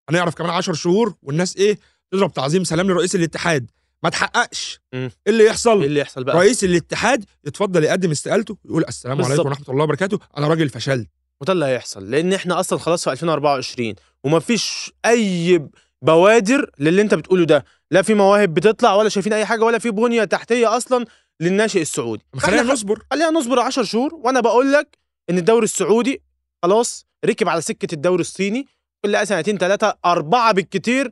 هنعرف 0.09 0.35
كمان 0.35 0.49
10 0.49 0.73
شهور 0.73 1.13
والناس 1.21 1.57
إيه 1.57 1.79
تضرب 2.11 2.33
تعظيم 2.33 2.63
سلام 2.63 2.91
لرئيس 2.91 3.15
الاتحاد. 3.15 3.71
ما 4.03 4.09
تحققش. 4.09 4.79
إيه 4.93 5.11
اللي 5.27 5.45
يحصل؟ 5.45 5.79
إيه 5.79 5.87
اللي 5.87 5.99
يحصل 5.99 6.23
بقى؟ 6.23 6.35
رئيس 6.35 6.63
الاتحاد 6.63 7.25
يتفضل 7.45 7.83
يقدم 7.83 8.11
استقالته 8.11 8.57
يقول 8.65 8.85
السلام 8.87 9.17
بالظبط. 9.17 9.31
عليكم 9.33 9.49
ورحمة 9.49 9.65
الله 9.69 9.83
وبركاته. 9.83 10.19
أنا 10.37 10.47
راجل 10.47 10.69
فشلت. 10.69 11.07
وده 11.41 11.53
اللي 11.53 11.65
هيحصل. 11.65 12.11
لأن 12.11 12.33
إحنا 12.33 12.59
أصلا 12.59 12.79
خلاص 12.79 13.03
في 13.03 13.11
2024 13.11 13.95
ومفيش 14.23 14.91
أي 15.05 15.67
بوادر 16.01 16.71
للي 16.79 17.01
أنت 17.01 17.13
بتقوله 17.13 17.45
ده. 17.45 17.65
لا 17.91 18.01
في 18.01 18.13
مواهب 18.13 18.53
بتطلع 18.53 18.95
ولا 18.95 19.09
شايفين 19.09 19.33
أي 19.33 19.45
حاجة 19.45 19.63
ولا 19.63 19.79
في 19.79 19.91
بنية 19.91 20.23
تحتية 20.23 20.77
أصلا 20.77 21.05
للناشئ 21.39 21.81
السعودي. 21.81 22.25
خلينا 22.37 22.63
نصبر. 22.63 23.03
خلينا 23.11 23.29
نصبر 23.29 23.59
10 23.59 23.83
شهور 23.83 24.15
وأنا 24.15 24.39
بقول 24.39 24.73
لك 24.73 24.97
إن 25.29 25.37
الدوري 25.37 25.63
السعودي 25.63 26.21
خلاص 26.63 27.05
ركب 27.25 27.49
على 27.49 27.61
سكة 27.61 27.93
الدوري 27.93 28.21
الصيني 28.21 28.67
كل 29.05 29.27
سنتين 29.27 29.57
ثلاثة 29.57 29.97
أربعة 30.05 30.51
بالكتير. 30.53 31.11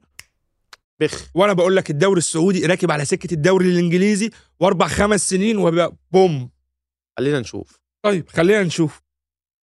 بخ. 1.01 1.29
وأنا 1.33 1.53
بقول 1.53 1.75
لك 1.75 1.89
الدوري 1.89 2.17
السعودي 2.17 2.65
راكب 2.65 2.91
على 2.91 3.05
سكة 3.05 3.33
الدوري 3.33 3.69
الإنجليزي 3.69 4.29
وأربع 4.59 4.87
خمس 4.87 5.29
سنين 5.29 5.57
وبقى 5.57 5.93
بوم. 6.11 6.49
خلينا 7.17 7.39
نشوف. 7.39 7.79
طيب 8.05 8.29
خلينا 8.29 8.63
نشوف. 8.63 9.01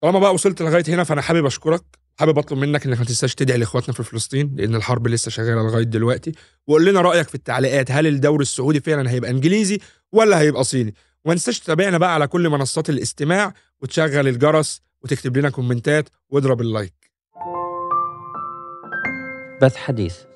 طالما 0.03 0.19
بقى 0.19 0.33
وصلت 0.33 0.61
لغاية 0.61 0.83
هنا 0.87 1.03
فأنا 1.03 1.21
حابب 1.21 1.45
أشكرك. 1.45 1.83
حابب 2.19 2.37
أطلب 2.37 2.57
منك 2.57 2.85
إنك 2.85 2.99
ما 2.99 3.05
تنساش 3.05 3.35
تدعي 3.35 3.57
لإخواتنا 3.57 3.93
في 3.93 4.03
فلسطين 4.03 4.55
لأن 4.55 4.75
الحرب 4.75 5.07
لسه 5.07 5.31
شغالة 5.31 5.61
لغاية 5.63 5.83
دلوقتي. 5.83 6.31
وقول 6.67 6.85
لنا 6.85 7.01
رأيك 7.01 7.27
في 7.27 7.35
التعليقات. 7.35 7.91
هل 7.91 8.07
الدوري 8.07 8.41
السعودي 8.41 8.79
فعلا 8.79 9.11
هيبقى 9.11 9.31
إنجليزي 9.31 9.79
ولا 10.11 10.39
هيبقى 10.39 10.63
صيني؟ 10.63 10.93
وما 11.25 11.33
تنساش 11.35 11.59
تتابعنا 11.59 11.97
بقى 11.97 12.13
على 12.13 12.27
كل 12.27 12.49
منصات 12.49 12.89
الاستماع 12.89 13.53
وتشغل 13.81 14.27
الجرس 14.27 14.81
وتكتب 15.03 15.37
لنا 15.37 15.49
كومنتات 15.49 16.09
واضرب 16.29 16.61
ال 16.61 16.70
like. 16.70 17.11
بث 19.61 19.75
حديث. 19.75 20.28